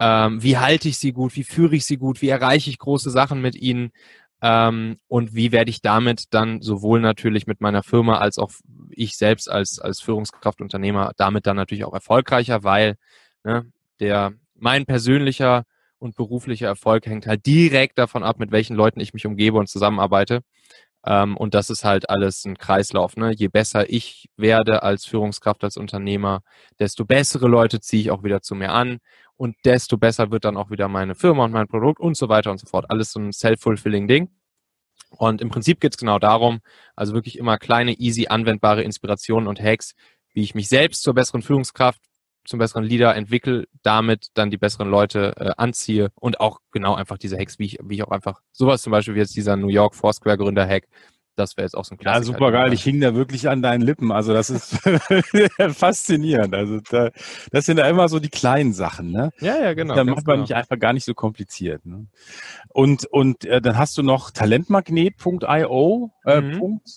Ähm, 0.00 0.42
wie 0.42 0.56
halte 0.56 0.88
ich 0.88 0.98
sie 0.98 1.12
gut? 1.12 1.36
Wie 1.36 1.44
führe 1.44 1.76
ich 1.76 1.84
sie 1.84 1.98
gut? 1.98 2.22
Wie 2.22 2.28
erreiche 2.28 2.70
ich 2.70 2.78
große 2.78 3.10
Sachen 3.10 3.42
mit 3.42 3.56
ihnen? 3.56 3.90
Ähm, 4.42 4.98
und 5.08 5.34
wie 5.34 5.52
werde 5.52 5.70
ich 5.70 5.82
damit 5.82 6.26
dann 6.30 6.60
sowohl 6.62 7.00
natürlich 7.00 7.46
mit 7.46 7.60
meiner 7.60 7.82
Firma 7.82 8.18
als 8.18 8.38
auch 8.38 8.52
ich 8.90 9.16
selbst 9.16 9.50
als, 9.50 9.78
als 9.80 10.00
Führungskraftunternehmer 10.00 11.12
damit 11.16 11.46
dann 11.46 11.56
natürlich 11.56 11.84
auch 11.84 11.94
erfolgreicher, 11.94 12.62
weil 12.62 12.96
ne, 13.44 13.66
der 14.00 14.32
mein 14.54 14.86
persönlicher 14.86 15.64
und 15.98 16.14
beruflicher 16.16 16.68
Erfolg 16.68 17.06
hängt 17.06 17.26
halt 17.26 17.46
direkt 17.46 17.98
davon 17.98 18.22
ab, 18.22 18.38
mit 18.38 18.52
welchen 18.52 18.76
Leuten 18.76 19.00
ich 19.00 19.14
mich 19.14 19.26
umgebe 19.26 19.58
und 19.58 19.68
zusammenarbeite. 19.68 20.42
Ähm, 21.04 21.36
und 21.36 21.54
das 21.54 21.70
ist 21.70 21.84
halt 21.84 22.10
alles 22.10 22.44
ein 22.44 22.58
Kreislauf. 22.58 23.16
Ne? 23.16 23.32
Je 23.32 23.48
besser 23.48 23.90
ich 23.90 24.28
werde 24.36 24.82
als 24.82 25.06
Führungskraft, 25.06 25.64
als 25.64 25.76
Unternehmer, 25.76 26.42
desto 26.78 27.04
bessere 27.04 27.48
Leute 27.48 27.80
ziehe 27.80 28.02
ich 28.02 28.10
auch 28.10 28.24
wieder 28.24 28.42
zu 28.42 28.54
mir 28.54 28.72
an 28.72 28.98
und 29.38 29.56
desto 29.64 29.96
besser 29.96 30.30
wird 30.30 30.44
dann 30.44 30.56
auch 30.56 30.70
wieder 30.70 30.88
meine 30.88 31.14
Firma 31.14 31.44
und 31.44 31.52
mein 31.52 31.68
Produkt 31.68 32.00
und 32.00 32.16
so 32.16 32.28
weiter 32.28 32.50
und 32.50 32.58
so 32.58 32.66
fort. 32.66 32.90
Alles 32.90 33.12
so 33.12 33.20
ein 33.20 33.32
self-fulfilling 33.32 34.08
Ding. 34.08 34.28
Und 35.10 35.40
im 35.40 35.48
Prinzip 35.48 35.80
geht 35.80 35.94
es 35.94 35.96
genau 35.96 36.18
darum, 36.18 36.60
also 36.94 37.14
wirklich 37.14 37.38
immer 37.38 37.56
kleine, 37.56 37.92
easy 37.92 38.26
anwendbare 38.26 38.82
Inspirationen 38.82 39.48
und 39.48 39.62
Hacks, 39.62 39.94
wie 40.34 40.42
ich 40.42 40.54
mich 40.54 40.68
selbst 40.68 41.02
zur 41.02 41.14
besseren 41.14 41.40
Führungskraft, 41.40 42.02
zum 42.44 42.58
besseren 42.58 42.84
Leader 42.84 43.14
entwickle, 43.14 43.66
damit 43.82 44.26
dann 44.34 44.50
die 44.50 44.58
besseren 44.58 44.90
Leute 44.90 45.34
äh, 45.38 45.52
anziehe 45.56 46.10
und 46.16 46.40
auch 46.40 46.58
genau 46.72 46.94
einfach 46.94 47.16
diese 47.16 47.38
Hacks, 47.38 47.58
wie 47.58 47.66
ich, 47.66 47.78
wie 47.82 47.94
ich 47.94 48.02
auch 48.02 48.10
einfach 48.10 48.40
sowas 48.52 48.82
zum 48.82 48.90
Beispiel 48.90 49.14
wie 49.14 49.20
jetzt 49.20 49.36
dieser 49.36 49.56
New 49.56 49.68
York 49.68 49.94
Foursquare 49.94 50.36
Gründer 50.36 50.66
Hack, 50.66 50.88
das 51.38 51.56
wäre 51.56 51.64
jetzt 51.64 51.76
auch 51.76 51.84
so 51.84 51.94
ein 51.94 51.98
Klassiker. 51.98 52.32
Ja, 52.32 52.38
super 52.38 52.52
geil. 52.52 52.72
Ich 52.72 52.82
hing 52.82 53.00
da 53.00 53.14
wirklich 53.14 53.48
an 53.48 53.62
deinen 53.62 53.82
Lippen. 53.82 54.12
Also 54.12 54.32
das 54.32 54.50
ist 54.50 54.78
faszinierend. 55.76 56.54
Also 56.54 56.80
da, 56.90 57.10
das 57.50 57.66
sind 57.66 57.78
ja 57.78 57.88
immer 57.88 58.08
so 58.08 58.18
die 58.18 58.28
kleinen 58.28 58.72
Sachen, 58.72 59.10
ne? 59.10 59.30
Ja, 59.40 59.58
ja, 59.58 59.74
genau. 59.74 59.94
Da 59.94 60.04
macht 60.04 60.26
man 60.26 60.36
genau. 60.36 60.42
nicht 60.42 60.54
einfach 60.54 60.78
gar 60.78 60.92
nicht 60.92 61.04
so 61.04 61.14
kompliziert. 61.14 61.86
Ne? 61.86 62.06
Und 62.68 63.06
und 63.06 63.44
äh, 63.44 63.60
dann 63.60 63.78
hast 63.78 63.96
du 63.98 64.02
noch 64.02 64.30
talentmagnet.io. 64.30 66.10
Äh, 66.24 66.40
mhm. 66.40 66.58
Punkt, 66.58 66.88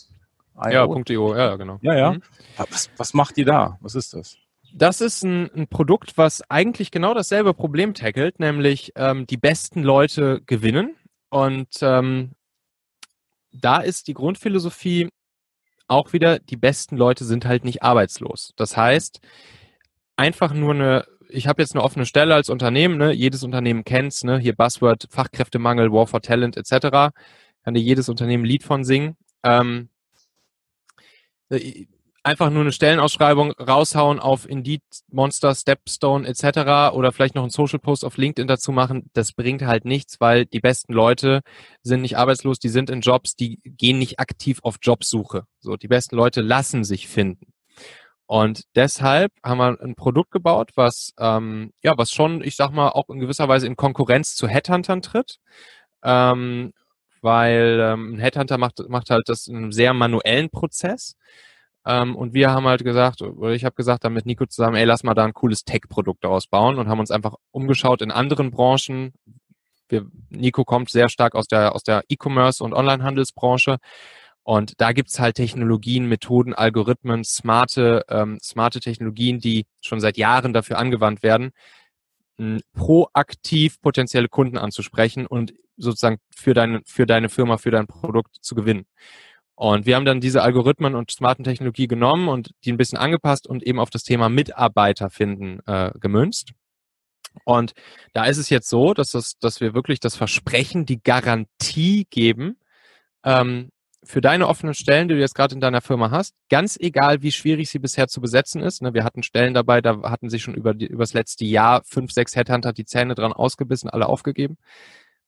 ja, 0.69 0.86
.io, 0.86 1.36
ja, 1.36 1.56
genau. 1.56 1.80
Ja, 1.82 1.95
ja. 1.95 2.12
Mhm. 2.13 2.21
Was, 2.58 2.89
was 2.97 3.13
macht 3.13 3.38
ihr 3.38 3.45
da? 3.45 3.77
Was 3.82 3.95
ist 3.95 4.13
das? 4.13 4.38
Das 4.73 5.01
ist 5.01 5.23
ein, 5.23 5.49
ein, 5.54 5.67
Produkt, 5.67 6.17
was 6.17 6.49
eigentlich 6.49 6.91
genau 6.91 7.13
dasselbe 7.13 7.54
Problem 7.54 7.93
tackelt, 7.93 8.39
nämlich 8.39 8.93
ähm, 8.95 9.27
die 9.27 9.38
besten 9.38 9.84
Leute 9.84 10.41
gewinnen. 10.45 10.95
Und 11.30 11.80
ähm, 11.82 12.32
da 13.51 13.77
ist 13.77 14.07
die 14.07 14.13
Grundphilosophie 14.13 15.09
auch 15.87 16.13
wieder, 16.13 16.39
die 16.39 16.55
besten 16.55 16.95
Leute 16.95 17.25
sind 17.25 17.45
halt 17.45 17.65
nicht 17.65 17.83
arbeitslos. 17.83 18.53
Das 18.55 18.77
heißt, 18.77 19.19
einfach 20.15 20.53
nur 20.53 20.73
eine, 20.73 21.05
ich 21.27 21.47
habe 21.47 21.61
jetzt 21.61 21.75
eine 21.75 21.83
offene 21.83 22.05
Stelle 22.05 22.33
als 22.33 22.49
Unternehmen, 22.49 22.97
ne? 22.97 23.11
jedes 23.11 23.43
Unternehmen 23.43 23.83
kennt's, 23.83 24.23
ne? 24.23 24.39
hier 24.39 24.55
Buzzword, 24.55 25.07
Fachkräftemangel, 25.09 25.91
War 25.91 26.07
for 26.07 26.21
Talent 26.21 26.55
etc. 26.55 27.13
Kann 27.63 27.73
dir 27.73 27.81
jedes 27.81 28.07
Unternehmen 28.07 28.43
ein 28.43 28.47
Lied 28.47 28.63
von 28.63 28.83
singen. 28.85 29.17
Ähm, 29.43 29.89
äh, 31.49 31.87
einfach 32.23 32.49
nur 32.49 32.62
eine 32.62 32.71
Stellenausschreibung 32.71 33.51
raushauen 33.51 34.19
auf 34.19 34.47
Indeed, 34.47 34.84
Monster, 35.10 35.55
Stepstone 35.55 36.27
etc. 36.27 36.93
oder 36.95 37.12
vielleicht 37.12 37.36
noch 37.36 37.43
einen 37.43 37.51
Social 37.51 37.79
Post 37.79 38.05
auf 38.05 38.17
LinkedIn 38.17 38.47
dazu 38.47 38.71
machen, 38.71 39.10
das 39.13 39.34
bringt 39.34 39.63
halt 39.63 39.86
nichts, 39.86 40.19
weil 40.19 40.45
die 40.45 40.60
besten 40.60 40.93
Leute 40.93 41.41
sind 41.81 42.01
nicht 42.01 42.17
arbeitslos, 42.17 42.60
die 42.60 42.69
sind 42.69 42.89
in 42.89 43.01
Jobs, 43.01 43.36
die 43.36 43.60
gehen 43.63 43.99
nicht 43.99 44.19
aktiv 44.19 44.60
auf 44.63 44.77
Jobsuche. 44.81 45.45
So, 45.60 45.75
die 45.77 45.88
besten 45.88 46.15
Leute 46.15 46.41
lassen 46.41 46.84
sich 46.84 47.07
finden. 47.07 47.53
Und 48.27 48.63
deshalb 48.75 49.34
haben 49.43 49.57
wir 49.57 49.81
ein 49.81 49.95
Produkt 49.95 50.31
gebaut, 50.31 50.71
was 50.75 51.13
ähm, 51.19 51.73
ja, 51.84 51.97
was 51.97 52.12
schon, 52.12 52.41
ich 52.43 52.55
sag 52.55 52.71
mal, 52.71 52.89
auch 52.89 53.10
in 53.10 53.19
gewisser 53.19 53.49
Weise 53.49 53.67
in 53.67 53.75
Konkurrenz 53.75 54.36
zu 54.36 54.47
Headhuntern 54.47 55.01
tritt. 55.01 55.38
Ähm, 56.03 56.71
weil 57.21 57.79
ähm, 57.81 58.15
ein 58.15 58.19
Headhunter 58.19 58.57
macht, 58.57 58.79
macht 58.89 59.10
halt 59.10 59.23
das 59.27 59.47
in 59.47 59.57
einem 59.57 59.71
sehr 59.71 59.93
manuellen 59.93 60.49
Prozess. 60.49 61.15
Ähm, 61.85 62.15
und 62.15 62.33
wir 62.33 62.51
haben 62.51 62.67
halt 62.67 62.83
gesagt, 62.83 63.21
oder 63.21 63.51
ich 63.51 63.65
habe 63.65 63.75
gesagt 63.75 64.03
dann 64.03 64.13
mit 64.13 64.25
Nico 64.25 64.45
zusammen, 64.45 64.75
ey, 64.75 64.85
lass 64.85 65.03
mal 65.03 65.13
da 65.13 65.25
ein 65.25 65.33
cooles 65.33 65.63
Tech-Produkt 65.63 66.23
daraus 66.23 66.47
bauen 66.47 66.77
und 66.77 66.87
haben 66.87 66.99
uns 66.99 67.11
einfach 67.11 67.35
umgeschaut 67.51 68.01
in 68.01 68.11
anderen 68.11 68.51
Branchen. 68.51 69.13
Wir, 69.89 70.05
Nico 70.29 70.63
kommt 70.63 70.89
sehr 70.89 71.09
stark 71.09 71.35
aus 71.35 71.47
der, 71.47 71.75
aus 71.75 71.83
der 71.83 72.03
E-Commerce 72.07 72.63
und 72.63 72.73
Online-Handelsbranche. 72.73 73.77
Und 74.43 74.79
da 74.81 74.91
gibt's 74.91 75.19
halt 75.19 75.35
Technologien, 75.35 76.07
Methoden, 76.07 76.53
Algorithmen, 76.53 77.23
smarte, 77.23 78.05
ähm, 78.09 78.39
smarte 78.41 78.79
Technologien, 78.79 79.39
die 79.39 79.65
schon 79.81 79.99
seit 79.99 80.17
Jahren 80.17 80.53
dafür 80.53 80.79
angewandt 80.79 81.21
werden, 81.23 81.51
proaktiv 82.73 83.79
potenzielle 83.81 84.29
Kunden 84.29 84.57
anzusprechen 84.57 85.27
und 85.27 85.53
sozusagen 85.77 86.17
für 86.35 86.53
deine, 86.53 86.81
für 86.85 87.05
deine 87.05 87.29
Firma, 87.29 87.57
für 87.57 87.71
dein 87.71 87.87
Produkt 87.87 88.37
zu 88.41 88.55
gewinnen. 88.55 88.85
Und 89.62 89.86
wir 89.86 89.95
haben 89.95 90.06
dann 90.06 90.21
diese 90.21 90.41
Algorithmen 90.41 90.95
und 90.95 91.12
smarten 91.12 91.43
Technologie 91.43 91.86
genommen 91.86 92.30
und 92.30 92.50
die 92.65 92.71
ein 92.71 92.78
bisschen 92.78 92.97
angepasst 92.97 93.45
und 93.45 93.62
eben 93.62 93.78
auf 93.78 93.91
das 93.91 94.02
Thema 94.02 94.28
Mitarbeiter 94.28 95.12
finden 95.12 95.60
äh, 95.67 95.91
gemünzt. 96.00 96.54
Und 97.45 97.74
da 98.13 98.26
ist 98.26 98.39
es 98.39 98.50
jetzt 98.50 98.69
so, 98.69 98.95
dass, 98.95 99.12
das, 99.12 99.38
dass 99.38 99.62
wir 99.62 99.76
wirklich 99.76 100.00
das 100.00 100.15
Versprechen, 100.15 100.88
die 100.88 101.04
Garantie 101.04 102.08
geben, 102.10 102.58
ähm, 103.24 103.69
für 104.04 104.19
deine 104.19 104.47
offenen 104.47 104.74
Stellen, 104.74 105.08
die 105.08 105.13
du 105.13 105.19
jetzt 105.19 105.36
gerade 105.36 105.54
in 105.54 105.62
deiner 105.62 105.82
Firma 105.82 106.10
hast, 106.10 106.34
ganz 106.50 106.76
egal, 106.80 107.21
wie 107.21 107.32
schwierig 107.32 107.69
sie 107.69 107.78
bisher 107.78 108.08
zu 108.08 108.19
besetzen 108.19 108.63
ist. 108.63 108.82
Ne, 108.82 108.95
wir 108.95 109.04
hatten 109.04 109.21
Stellen 109.21 109.54
dabei, 109.54 109.80
da 109.80 110.10
hatten 110.10 110.32
sich 110.32 110.41
schon 110.41 110.56
über, 110.56 110.74
die, 110.74 110.88
über 110.88 111.04
das 111.04 111.13
letzte 111.13 111.45
Jahr 111.45 111.84
fünf, 111.84 112.12
sechs 112.12 112.36
Headhunter 112.36 112.74
die 112.74 112.86
Zähne 112.86 113.13
dran 113.13 113.32
ausgebissen, 113.32 113.91
alle 113.91 114.08
aufgegeben. 114.08 114.58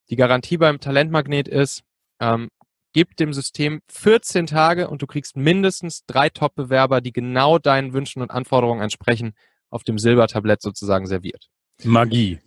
Die 0.09 0.15
Garantie 0.15 0.57
beim 0.57 0.79
Talentmagnet 0.79 1.47
ist, 1.47 1.83
ähm, 2.19 2.49
gib 2.93 3.17
dem 3.17 3.33
System 3.33 3.81
14 3.89 4.45
Tage 4.47 4.89
und 4.89 5.01
du 5.01 5.07
kriegst 5.07 5.35
mindestens 5.35 6.05
drei 6.05 6.29
Top-Bewerber, 6.29 7.01
die 7.01 7.11
genau 7.11 7.59
deinen 7.59 7.93
Wünschen 7.93 8.21
und 8.21 8.31
Anforderungen 8.31 8.81
entsprechen, 8.81 9.33
auf 9.69 9.83
dem 9.83 9.97
Silbertablett 9.97 10.61
sozusagen 10.61 11.07
serviert. 11.07 11.49
Magie. 11.83 12.39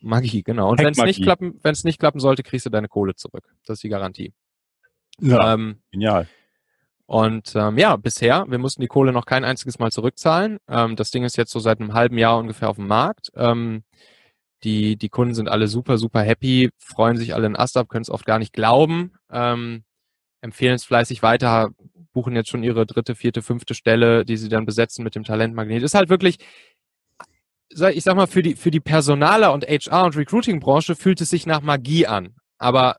Magie, 0.00 0.42
genau. 0.42 0.70
Und 0.70 0.78
wenn 0.78 0.92
es 0.92 0.98
nicht 0.98 1.22
klappen, 1.22 1.60
wenn 1.62 1.72
es 1.72 1.84
nicht 1.84 1.98
klappen 1.98 2.20
sollte, 2.20 2.42
kriegst 2.42 2.64
du 2.66 2.70
deine 2.70 2.88
Kohle 2.88 3.14
zurück. 3.14 3.44
Das 3.66 3.76
ist 3.78 3.82
die 3.82 3.90
Garantie. 3.90 4.32
Ja, 5.20 5.54
ähm, 5.54 5.82
genial. 5.90 6.26
Und 7.04 7.54
ähm, 7.56 7.76
ja, 7.76 7.96
bisher, 7.96 8.46
wir 8.48 8.58
mussten 8.58 8.80
die 8.80 8.86
Kohle 8.86 9.12
noch 9.12 9.26
kein 9.26 9.44
einziges 9.44 9.78
Mal 9.78 9.90
zurückzahlen. 9.90 10.58
Ähm, 10.68 10.96
das 10.96 11.10
Ding 11.10 11.24
ist 11.24 11.36
jetzt 11.36 11.50
so 11.50 11.58
seit 11.58 11.80
einem 11.80 11.92
halben 11.92 12.16
Jahr 12.16 12.38
ungefähr 12.38 12.70
auf 12.70 12.76
dem 12.76 12.86
Markt. 12.86 13.30
Ähm, 13.34 13.82
die, 14.62 14.96
die 14.96 15.08
Kunden 15.08 15.34
sind 15.34 15.48
alle 15.48 15.68
super, 15.68 15.98
super 15.98 16.22
happy, 16.22 16.70
freuen 16.78 17.16
sich 17.16 17.34
alle 17.34 17.46
in 17.46 17.56
Ast 17.56 17.76
ab, 17.76 17.88
können 17.88 18.02
es 18.02 18.10
oft 18.10 18.26
gar 18.26 18.38
nicht 18.38 18.52
glauben. 18.52 19.12
Ähm, 19.30 19.84
empfehlen 20.40 20.74
es 20.74 20.84
fleißig 20.84 21.22
weiter, 21.22 21.70
buchen 22.12 22.34
jetzt 22.34 22.48
schon 22.48 22.62
ihre 22.62 22.86
dritte, 22.86 23.14
vierte, 23.14 23.42
fünfte 23.42 23.74
Stelle, 23.74 24.24
die 24.24 24.36
sie 24.36 24.48
dann 24.48 24.66
besetzen 24.66 25.04
mit 25.04 25.14
dem 25.14 25.24
Talentmagnet. 25.24 25.82
Ist 25.82 25.94
halt 25.94 26.08
wirklich, 26.08 26.38
ich 27.68 28.02
sag 28.02 28.16
mal, 28.16 28.26
für 28.26 28.42
die, 28.42 28.56
für 28.56 28.70
die 28.70 28.80
Personaler 28.80 29.52
und 29.52 29.64
HR 29.64 30.04
und 30.04 30.16
Recruiting-Branche 30.16 30.96
fühlt 30.96 31.20
es 31.20 31.30
sich 31.30 31.46
nach 31.46 31.60
Magie 31.60 32.06
an. 32.06 32.34
Aber 32.58 32.96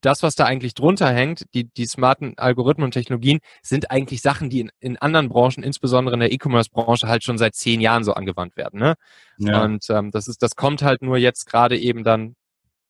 das, 0.00 0.22
was 0.22 0.34
da 0.34 0.44
eigentlich 0.44 0.74
drunter 0.74 1.10
hängt, 1.10 1.44
die, 1.54 1.64
die 1.64 1.86
smarten 1.86 2.34
Algorithmen 2.36 2.84
und 2.84 2.92
Technologien, 2.92 3.38
sind 3.62 3.90
eigentlich 3.90 4.20
Sachen, 4.20 4.50
die 4.50 4.60
in, 4.60 4.70
in 4.80 4.96
anderen 4.98 5.28
Branchen, 5.28 5.62
insbesondere 5.62 6.14
in 6.14 6.20
der 6.20 6.32
E-Commerce-Branche, 6.32 7.08
halt 7.08 7.24
schon 7.24 7.38
seit 7.38 7.54
zehn 7.54 7.80
Jahren 7.80 8.04
so 8.04 8.12
angewandt 8.12 8.56
werden. 8.56 8.78
Ne? 8.78 8.94
Ja. 9.38 9.64
Und 9.64 9.88
ähm, 9.90 10.10
das 10.10 10.28
ist, 10.28 10.42
das 10.42 10.56
kommt 10.56 10.82
halt 10.82 11.02
nur 11.02 11.16
jetzt 11.16 11.46
gerade 11.46 11.78
eben 11.78 12.04
dann 12.04 12.36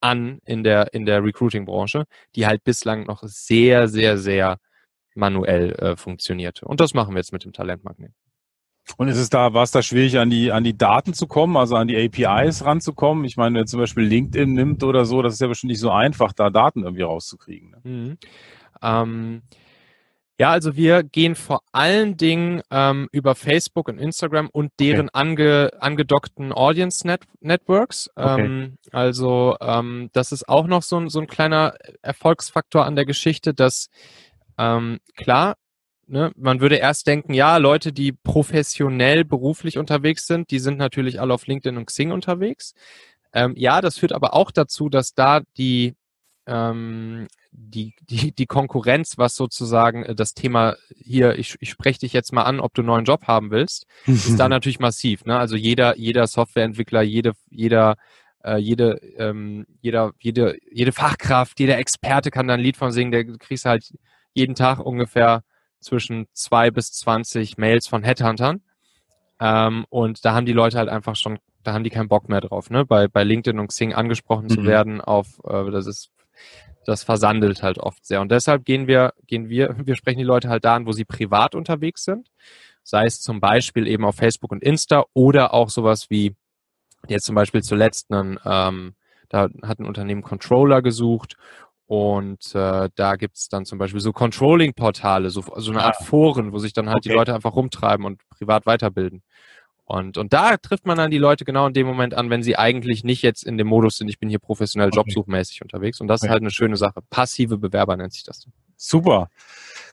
an 0.00 0.40
in 0.44 0.62
der, 0.62 0.92
in 0.94 1.06
der 1.06 1.22
Recruiting-Branche, 1.24 2.04
die 2.35 2.46
halt 2.46 2.64
bislang 2.64 3.04
noch 3.06 3.22
sehr, 3.24 3.88
sehr, 3.88 4.18
sehr 4.18 4.59
manuell 5.14 5.72
äh, 5.74 5.96
funktionierte. 5.96 6.66
Und 6.66 6.80
das 6.80 6.94
machen 6.94 7.14
wir 7.14 7.18
jetzt 7.18 7.32
mit 7.32 7.44
dem 7.44 7.52
Talentmagnet. 7.52 8.12
Und 8.96 9.09
ist 9.09 9.18
es 9.18 9.30
da, 9.30 9.52
war 9.52 9.64
es 9.64 9.72
da 9.72 9.82
schwierig, 9.82 10.18
an 10.18 10.30
die, 10.30 10.52
an 10.52 10.62
die 10.62 10.76
Daten 10.78 11.12
zu 11.12 11.26
kommen, 11.26 11.56
also 11.56 11.74
an 11.74 11.88
die 11.88 11.96
APIs 11.96 12.64
ranzukommen? 12.64 13.24
Ich 13.24 13.37
meine, 13.37 13.59
wenn 13.59 13.66
zum 13.66 13.80
Beispiel 13.80 14.04
LinkedIn 14.04 14.52
nimmt 14.52 14.85
oder 14.85 15.04
so, 15.04 15.22
das 15.22 15.35
ist 15.35 15.40
ja 15.40 15.48
bestimmt 15.48 15.72
nicht 15.72 15.80
so 15.80 15.90
einfach, 15.90 16.32
da 16.32 16.50
Daten 16.50 16.85
irgendwie 16.85 17.02
rauszukriegen. 17.02 17.70
Ne? 17.70 17.80
Mhm. 17.82 18.18
Ähm, 18.82 19.42
ja, 20.38 20.51
also 20.51 20.77
wir 20.77 21.03
gehen 21.03 21.35
vor 21.35 21.62
allen 21.72 22.16
Dingen 22.18 22.61
ähm, 22.70 23.09
über 23.11 23.35
Facebook 23.35 23.88
und 23.88 23.99
Instagram 23.99 24.51
und 24.51 24.70
deren 24.79 25.09
okay. 25.09 25.18
ange, 25.18 25.70
angedockten 25.81 26.53
Audience 26.53 27.07
Net 27.07 27.22
Networks. 27.40 28.11
Okay. 28.14 28.44
Ähm, 28.44 28.79
also 28.92 29.57
ähm, 29.61 30.11
das 30.12 30.33
ist 30.33 30.49
auch 30.49 30.66
noch 30.66 30.83
so 30.83 31.01
ein, 31.01 31.09
so 31.09 31.20
ein 31.20 31.27
kleiner 31.27 31.75
Erfolgsfaktor 32.03 32.85
an 32.85 32.96
der 32.96 33.07
Geschichte, 33.07 33.55
dass 33.55 33.88
ähm, 34.59 34.99
klar, 35.16 35.57
ne, 36.07 36.33
man 36.37 36.61
würde 36.61 36.77
erst 36.77 37.07
denken, 37.07 37.33
ja, 37.33 37.57
Leute, 37.57 37.92
die 37.92 38.12
professionell 38.12 39.25
beruflich 39.25 39.79
unterwegs 39.79 40.27
sind, 40.27 40.51
die 40.51 40.59
sind 40.59 40.77
natürlich 40.77 41.18
alle 41.18 41.33
auf 41.33 41.46
LinkedIn 41.46 41.79
und 41.79 41.87
Xing 41.87 42.11
unterwegs. 42.11 42.75
Ähm, 43.33 43.55
ja, 43.57 43.81
das 43.81 43.99
führt 43.99 44.12
aber 44.12 44.35
auch 44.35 44.51
dazu, 44.51 44.90
dass 44.90 45.14
da 45.14 45.40
die 45.57 45.94
ähm, 46.46 47.27
die, 47.59 47.95
die, 48.09 48.33
die 48.33 48.47
Konkurrenz, 48.47 49.16
was 49.16 49.35
sozusagen 49.35 50.05
äh, 50.05 50.14
das 50.14 50.35
Thema 50.35 50.77
hier, 50.95 51.38
ich, 51.38 51.57
ich 51.61 51.71
spreche 51.71 52.01
dich 52.01 52.12
jetzt 52.12 52.33
mal 52.33 52.42
an, 52.42 52.61
ob 52.61 52.75
du 52.75 52.83
einen 52.83 52.88
neuen 52.88 53.05
Job 53.05 53.27
haben 53.27 53.51
willst, 53.51 53.87
ist 54.07 54.38
da 54.38 54.49
natürlich 54.49 54.79
massiv. 54.79 55.25
Ne? 55.25 55.38
Also 55.38 55.57
jeder, 55.57 55.97
jeder 55.97 56.27
Softwareentwickler, 56.27 57.03
jede, 57.03 57.33
jeder, 57.51 57.97
äh, 58.45 58.59
jede, 58.59 59.01
ähm, 59.16 59.66
jeder, 59.81 60.12
jede, 60.19 60.57
jede 60.71 60.92
Fachkraft, 60.92 61.59
jeder 61.59 61.79
Experte 61.79 62.31
kann 62.31 62.47
da 62.47 62.55
ein 62.55 62.61
Lied 62.61 62.77
von 62.77 62.92
singen, 62.92 63.11
der 63.11 63.25
kriegst 63.25 63.64
halt 63.64 63.92
jeden 64.35 64.55
Tag 64.55 64.79
ungefähr 64.79 65.42
zwischen 65.81 66.27
zwei 66.33 66.71
bis 66.71 66.92
zwanzig 66.92 67.57
Mails 67.57 67.87
von 67.87 68.03
Headhuntern. 68.03 68.61
Ähm, 69.40 69.87
und 69.88 70.25
da 70.25 70.35
haben 70.35 70.47
die 70.47 70.53
Leute 70.53 70.79
halt 70.79 70.88
einfach 70.88 71.16
schon, 71.16 71.38
da 71.62 71.73
haben 71.73 71.85
die 71.85 71.90
keinen 71.90 72.09
Bock 72.09 72.29
mehr 72.29 72.40
drauf, 72.40 72.71
ne? 72.71 72.85
Bei, 72.87 73.09
bei 73.09 73.25
LinkedIn 73.25 73.59
und 73.59 73.69
Xing 73.69 73.92
angesprochen 73.92 74.45
mhm. 74.45 74.51
zu 74.51 74.64
werden 74.64 75.01
auf, 75.01 75.40
äh, 75.45 75.71
das 75.71 75.87
ist 75.87 76.11
das 76.87 77.03
versandelt 77.03 77.62
halt 77.62 77.79
oft 77.79 78.07
sehr. 78.07 78.20
Und 78.20 78.31
deshalb 78.31 78.64
gehen 78.64 78.87
wir, 78.87 79.12
gehen 79.27 79.49
wir, 79.49 79.77
wir 79.85 79.96
sprechen 79.96 80.18
die 80.18 80.25
Leute 80.25 80.49
halt 80.49 80.64
da 80.64 80.77
an, 80.77 80.87
wo 80.87 80.92
sie 80.92 81.05
privat 81.05 81.55
unterwegs 81.55 82.05
sind. 82.05 82.31
Sei 82.83 83.05
es 83.05 83.20
zum 83.20 83.40
Beispiel 83.40 83.88
eben 83.88 84.05
auf 84.05 84.16
Facebook 84.16 84.53
und 84.53 84.62
Insta 84.62 85.05
oder 85.12 85.53
auch 85.53 85.68
sowas 85.70 86.09
wie 86.09 86.37
jetzt 87.09 87.25
zum 87.25 87.35
Beispiel 87.35 87.62
zuletzt 87.62 88.12
einen, 88.12 88.38
ähm, 88.44 88.94
da 89.29 89.49
hat 89.62 89.81
ein 89.81 89.87
Unternehmen 89.87 90.22
Controller 90.22 90.83
gesucht 90.83 91.37
und 91.87 92.55
äh, 92.55 92.88
da 92.94 93.16
gibt's 93.16 93.49
dann 93.49 93.64
zum 93.64 93.79
Beispiel 93.79 94.01
so 94.01 94.12
Controlling-Portale, 94.12 95.31
so, 95.31 95.44
so 95.57 95.70
eine 95.70 95.85
Art 95.85 95.96
Foren, 96.05 96.53
wo 96.53 96.59
sich 96.59 96.72
dann 96.72 96.88
halt 96.88 96.99
okay. 96.99 97.11
die 97.11 97.14
Leute 97.14 97.35
einfach 97.35 97.55
rumtreiben 97.55 98.07
und 98.07 98.20
privat 98.29 98.66
weiterbilden. 98.66 99.22
Und, 99.87 100.18
und 100.18 100.33
da 100.33 100.57
trifft 100.57 100.85
man 100.85 100.99
dann 100.99 101.12
die 101.12 101.18
Leute 101.18 101.44
genau 101.44 101.68
in 101.68 101.72
dem 101.72 101.87
Moment 101.87 102.12
an, 102.12 102.29
wenn 102.29 102.42
sie 102.42 102.59
eigentlich 102.59 103.05
nicht 103.05 103.22
jetzt 103.22 103.44
in 103.44 103.57
dem 103.57 103.68
Modus 103.68 103.96
sind, 103.96 104.09
ich 104.09 104.18
bin 104.18 104.29
hier 104.29 104.40
professionell 104.40 104.88
okay. 104.88 104.96
jobsuchmäßig 104.96 105.62
unterwegs. 105.62 106.01
Und 106.01 106.09
das 106.09 106.22
okay. 106.22 106.27
ist 106.27 106.33
halt 106.33 106.42
eine 106.42 106.51
schöne 106.51 106.77
Sache. 106.77 107.01
Passive 107.09 107.57
Bewerber 107.57 107.96
nennt 107.96 108.12
sich 108.12 108.25
das. 108.25 108.49
Super. 108.77 109.31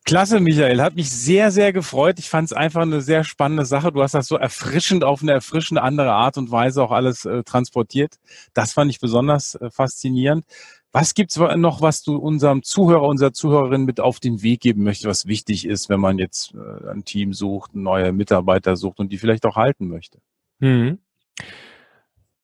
Klasse, 0.05 0.41
Michael. 0.41 0.81
Hat 0.81 0.95
mich 0.95 1.09
sehr, 1.09 1.49
sehr 1.49 1.71
gefreut. 1.71 2.19
Ich 2.19 2.29
fand 2.29 2.47
es 2.47 2.53
einfach 2.53 2.81
eine 2.81 3.01
sehr 3.01 3.23
spannende 3.23 3.65
Sache. 3.65 3.91
Du 3.91 4.01
hast 4.01 4.13
das 4.13 4.27
so 4.27 4.35
erfrischend 4.35 5.03
auf 5.03 5.21
eine 5.21 5.31
erfrischende 5.31 5.81
andere 5.81 6.11
Art 6.11 6.37
und 6.37 6.51
Weise 6.51 6.83
auch 6.83 6.91
alles 6.91 7.23
äh, 7.23 7.43
transportiert. 7.43 8.15
Das 8.53 8.73
fand 8.73 8.91
ich 8.91 8.99
besonders 8.99 9.55
äh, 9.55 9.69
faszinierend. 9.71 10.45
Was 10.91 11.13
gibt's 11.15 11.37
noch, 11.37 11.81
was 11.81 12.03
du 12.03 12.17
unserem 12.17 12.61
Zuhörer, 12.63 13.07
unserer 13.07 13.33
Zuhörerin 13.33 13.85
mit 13.85 13.99
auf 13.99 14.19
den 14.19 14.43
Weg 14.43 14.59
geben 14.59 14.83
möchtest, 14.83 15.07
was 15.07 15.25
wichtig 15.25 15.65
ist, 15.65 15.89
wenn 15.89 15.99
man 15.99 16.19
jetzt 16.19 16.53
äh, 16.53 16.91
ein 16.91 17.03
Team 17.05 17.33
sucht, 17.33 17.73
neue 17.73 18.11
Mitarbeiter 18.11 18.75
sucht 18.75 18.99
und 18.99 19.11
die 19.11 19.17
vielleicht 19.17 19.45
auch 19.45 19.55
halten 19.55 19.87
möchte? 19.87 20.19
Mhm. 20.59 20.99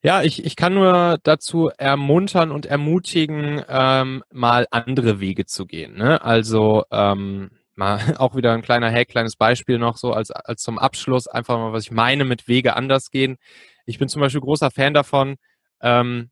Ja, 0.02 0.24
ich, 0.24 0.46
ich 0.46 0.56
kann 0.56 0.76
nur 0.76 1.20
dazu 1.24 1.70
ermuntern 1.78 2.52
und 2.52 2.66
ermutigen, 2.66 3.62
ähm, 3.68 4.24
mal 4.32 4.66
andere 4.72 5.20
Wege 5.20 5.46
zu 5.46 5.66
gehen. 5.66 5.98
Ne? 5.98 6.22
Also 6.24 6.86
ähm, 6.90 7.52
mal 7.76 8.00
auch 8.18 8.36
wieder 8.36 8.54
ein 8.54 8.62
kleiner 8.62 8.92
Hack, 8.92 9.10
kleines 9.10 9.36
Beispiel 9.36 9.78
noch 9.78 9.98
so 9.98 10.14
als, 10.14 10.32
als 10.32 10.62
zum 10.62 10.80
Abschluss, 10.80 11.28
einfach 11.28 11.58
mal, 11.58 11.74
was 11.74 11.84
ich 11.86 11.92
meine 11.92 12.24
mit 12.24 12.48
Wege 12.48 12.76
anders 12.76 13.12
gehen 13.12 13.38
Ich 13.86 14.00
bin 14.00 14.08
zum 14.08 14.22
Beispiel 14.22 14.42
großer 14.42 14.72
Fan 14.72 14.94
davon, 14.94 15.36
ähm, 15.82 16.30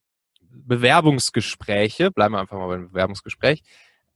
Bewerbungsgespräche, 0.50 2.12
bleiben 2.12 2.36
wir 2.36 2.40
einfach 2.40 2.58
mal 2.58 2.68
beim 2.68 2.90
Bewerbungsgespräch, 2.90 3.64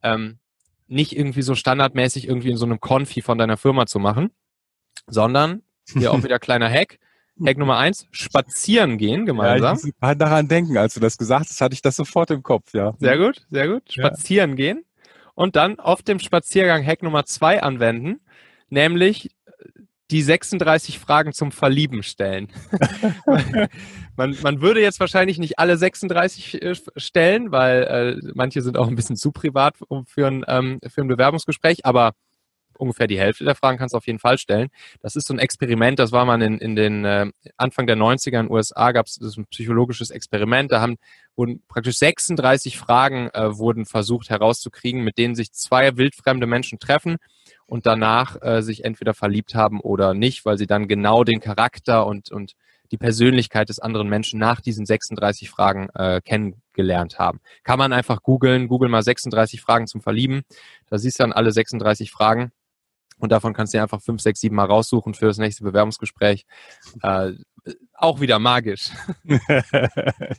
ähm, 0.02 0.40
nicht 0.88 1.16
irgendwie 1.16 1.42
so 1.42 1.56
standardmäßig 1.56 2.28
irgendwie 2.28 2.52
in 2.52 2.58
so 2.58 2.66
einem 2.66 2.80
Konfi 2.80 3.22
von 3.22 3.38
deiner 3.38 3.58
Firma 3.58 3.86
zu 3.86 4.00
machen, 4.00 4.32
sondern 5.08 5.64
hier 5.88 6.12
auch 6.12 6.24
wieder 6.24 6.40
kleiner 6.40 6.70
Hack. 6.70 7.00
Hack 7.46 7.58
Nummer 7.58 7.78
eins, 7.78 8.08
spazieren 8.12 8.98
gehen 8.98 9.26
gemeinsam. 9.26 9.78
Ja, 9.78 9.90
ich 10.12 10.18
daran 10.18 10.48
denken, 10.48 10.78
als 10.78 10.94
du 10.94 11.00
das 11.00 11.18
gesagt 11.18 11.48
hast, 11.50 11.62
hatte 11.62 11.74
ich 11.74 11.82
das 11.82 11.96
sofort 11.96 12.32
im 12.32 12.44
Kopf, 12.44 12.74
ja. 12.74 12.94
Sehr 13.00 13.18
gut, 13.18 13.46
sehr 13.50 13.68
gut. 13.68 13.92
Spazieren 13.92 14.52
ja. 14.52 14.56
gehen 14.56 14.86
und 15.36 15.56
dann 15.56 15.80
auf 15.80 16.02
dem 16.04 16.20
Spaziergang 16.20 16.86
Hack 16.86 17.04
Nummer 17.04 17.26
zwei 17.26 17.62
anwenden, 17.62 18.20
nämlich 18.70 19.30
die 20.12 20.22
36 20.22 21.00
Fragen 21.00 21.32
zum 21.32 21.52
Verlieben 21.52 22.04
stellen. 22.04 22.50
man, 24.18 24.36
man 24.44 24.62
würde 24.62 24.82
jetzt 24.82 25.00
wahrscheinlich 25.00 25.40
nicht 25.40 25.58
alle 25.58 25.78
36 25.78 26.62
äh, 26.62 26.76
stellen, 26.98 27.52
weil 27.52 27.84
äh, 27.84 28.32
manche 28.36 28.62
sind 28.62 28.78
auch 28.78 28.90
ein 28.90 28.96
bisschen 28.96 29.16
zu 29.16 29.32
privat 29.32 29.76
für 30.06 30.28
ein, 30.28 30.44
ähm, 30.48 30.80
für 30.90 31.02
ein 31.02 31.08
Bewerbungsgespräch, 31.08 31.86
aber 31.86 32.12
ungefähr 32.82 33.08
die 33.08 33.20
Hälfte 33.20 33.46
der 33.46 33.56
Fragen 33.56 33.78
kannst 33.78 33.94
du 33.94 33.98
auf 33.98 34.08
jeden 34.08 34.20
Fall 34.20 34.38
stellen. 34.38 34.70
Das 35.02 35.16
ist 35.16 35.28
so 35.28 35.34
ein 35.34 35.40
Experiment, 35.40 36.00
das 36.00 36.12
war 36.12 36.26
man 36.26 36.42
in, 36.42 36.58
in 36.58 36.76
den 36.76 37.06
äh, 37.06 37.28
Anfang 37.58 37.88
der 37.88 37.98
90er 37.98 38.40
in 38.40 38.48
den 38.48 38.52
USA, 38.52 38.92
gab 38.92 39.06
es 39.06 39.20
ein 39.20 39.46
psychologisches 39.46 40.12
Experiment, 40.12 40.72
da 40.72 40.82
haben 40.82 40.98
wurden 41.36 41.64
praktisch 41.68 41.98
36 41.98 42.78
Fragen 42.78 43.30
äh, 43.34 43.58
wurden 43.58 43.86
versucht 43.86 44.30
herauszukriegen, 44.30 45.04
mit 45.04 45.18
denen 45.18 45.36
sich 45.36 45.54
zwei 45.54 45.96
wildfremde 45.98 46.46
Menschen 46.46 46.80
treffen 46.80 47.18
und 47.66 47.86
danach 47.86 48.36
äh, 48.42 48.62
sich 48.62 48.84
entweder 48.84 49.14
verliebt 49.14 49.56
haben 49.56 49.80
oder 49.80 50.14
nicht, 50.14 50.46
weil 50.46 50.58
sie 50.58 50.68
dann 50.68 50.88
genau 50.88 51.24
den 51.24 51.40
Charakter 51.40 52.06
und, 52.06 52.32
und 52.32 52.54
die 52.92 52.98
Persönlichkeit 52.98 53.70
des 53.70 53.80
anderen 53.80 54.10
Menschen 54.10 54.40
nach 54.40 54.60
diesen 54.60 54.86
36 54.86 55.50
Fragen 55.50 55.88
äh, 55.96 56.20
kennengelernt 56.22 57.18
haben. 57.20 57.40
Kann 57.64 57.80
man 57.80 57.94
einfach 57.94 58.22
googeln, 58.22 58.68
google 58.68 58.90
mal 58.90 59.02
36 59.02 59.62
Fragen 59.62 59.88
zum 59.88 60.02
Verlieben. 60.02 60.42
Da 60.90 60.98
siehst 60.98 61.20
du 61.20 61.24
dann 61.24 61.32
alle 61.32 61.52
36 61.52 62.12
Fragen 62.12 62.52
und 63.22 63.32
davon 63.32 63.54
kannst 63.54 63.74
du 63.74 63.78
dir 63.78 63.84
einfach 63.84 64.02
fünf, 64.02 64.22
sechs, 64.22 64.42
sieben 64.42 64.56
Mal 64.56 64.66
raussuchen 64.66 65.14
für 65.14 65.28
das 65.28 65.38
nächste 65.38 65.64
Bewerbungsgespräch. 65.64 66.46
Äh, 67.02 67.34
auch 67.94 68.20
wieder 68.20 68.40
magisch. 68.40 68.90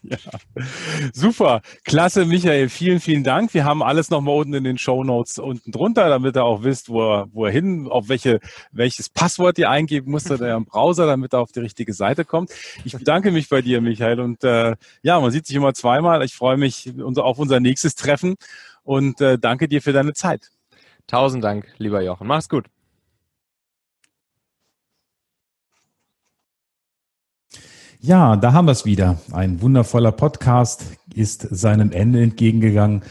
ja. 0.03 0.18
Super, 1.12 1.62
klasse, 1.85 2.25
Michael. 2.25 2.68
Vielen, 2.68 2.99
vielen 2.99 3.23
Dank. 3.23 3.55
Wir 3.55 3.64
haben 3.64 3.83
alles 3.85 4.11
nochmal 4.11 4.37
unten 4.37 4.55
in 4.55 4.64
den 4.64 4.79
Show 4.79 5.05
Notes 5.05 5.38
unten 5.38 5.71
drunter, 5.71 6.09
damit 6.09 6.37
ihr 6.37 6.45
auch 6.45 6.64
wisst, 6.64 6.88
wo 6.88 7.03
er, 7.03 7.29
wo 7.33 7.47
er 7.47 7.53
hin, 7.53 7.87
auf 7.88 8.09
welche, 8.09 8.40
welches 8.73 9.09
Passwort 9.09 9.59
ihr 9.59 9.71
eingeben 9.71 10.11
musst 10.11 10.31
oder 10.33 10.57
im 10.57 10.64
Browser, 10.64 11.07
damit 11.07 11.33
er 11.35 11.40
auf 11.40 11.53
die 11.53 11.61
richtige 11.61 11.95
Seite 11.95 12.25
kommt. 12.25 12.51
Ich 12.85 12.95
bedanke 12.95 13.31
mich 13.31 13.49
bei 13.49 13.62
dir, 13.62 13.81
Michael. 13.81 14.18
Und 14.18 14.42
äh, 14.42 14.75
ja, 15.03 15.21
man 15.21 15.31
sieht 15.31 15.47
sich 15.47 15.55
immer 15.55 15.75
zweimal. 15.75 16.25
Ich 16.25 16.35
freue 16.35 16.57
mich 16.57 16.92
auf 17.16 17.38
unser 17.38 17.61
nächstes 17.61 17.95
Treffen 17.95 18.35
und 18.83 19.21
äh, 19.21 19.38
danke 19.38 19.68
dir 19.68 19.83
für 19.83 19.92
deine 19.92 20.14
Zeit. 20.14 20.51
Tausend 21.07 21.45
Dank, 21.45 21.73
lieber 21.79 22.03
Jochen. 22.03 22.27
Mach's 22.27 22.49
gut. 22.49 22.69
Ja, 28.05 28.35
da 28.35 28.53
haben 28.53 28.67
wir 28.67 28.73
es 28.73 28.85
wieder. 28.85 29.21
Ein 29.31 29.62
wundervoller 29.62 30.11
Podcast 30.11 30.85
ist 31.15 31.47
seinem 31.51 31.93
Ende 31.93 32.21
entgegengegangen. 32.21 33.05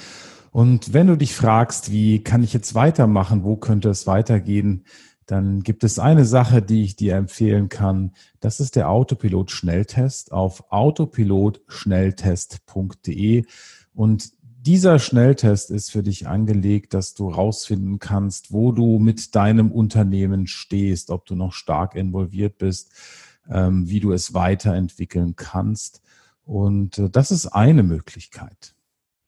Und 0.51 0.93
wenn 0.93 1.07
du 1.07 1.15
dich 1.15 1.33
fragst, 1.33 1.91
wie 1.91 2.21
kann 2.23 2.43
ich 2.43 2.51
jetzt 2.51 2.75
weitermachen, 2.75 3.45
wo 3.45 3.55
könnte 3.55 3.89
es 3.89 4.05
weitergehen, 4.05 4.83
dann 5.25 5.61
gibt 5.61 5.85
es 5.85 5.97
eine 5.97 6.25
Sache, 6.25 6.61
die 6.61 6.83
ich 6.83 6.97
dir 6.97 7.15
empfehlen 7.15 7.69
kann. 7.69 8.11
Das 8.41 8.59
ist 8.59 8.75
der 8.75 8.89
Autopilot-Schnelltest 8.89 10.33
auf 10.33 10.73
autopilotschnelltest.de. 10.73 13.45
Und 13.93 14.31
dieser 14.61 14.99
Schnelltest 14.99 15.71
ist 15.71 15.91
für 15.91 16.03
dich 16.03 16.27
angelegt, 16.27 16.93
dass 16.93 17.15
du 17.15 17.29
rausfinden 17.29 17.97
kannst, 17.97 18.51
wo 18.51 18.71
du 18.71 18.99
mit 18.99 19.35
deinem 19.35 19.71
Unternehmen 19.71 20.45
stehst, 20.45 21.09
ob 21.09 21.25
du 21.25 21.35
noch 21.35 21.53
stark 21.53 21.95
involviert 21.95 22.59
bist, 22.59 22.91
ähm, 23.49 23.89
wie 23.89 23.99
du 23.99 24.11
es 24.11 24.33
weiterentwickeln 24.33 25.35
kannst. 25.35 26.01
Und 26.45 26.99
äh, 26.99 27.09
das 27.09 27.31
ist 27.31 27.47
eine 27.47 27.81
Möglichkeit. 27.81 28.75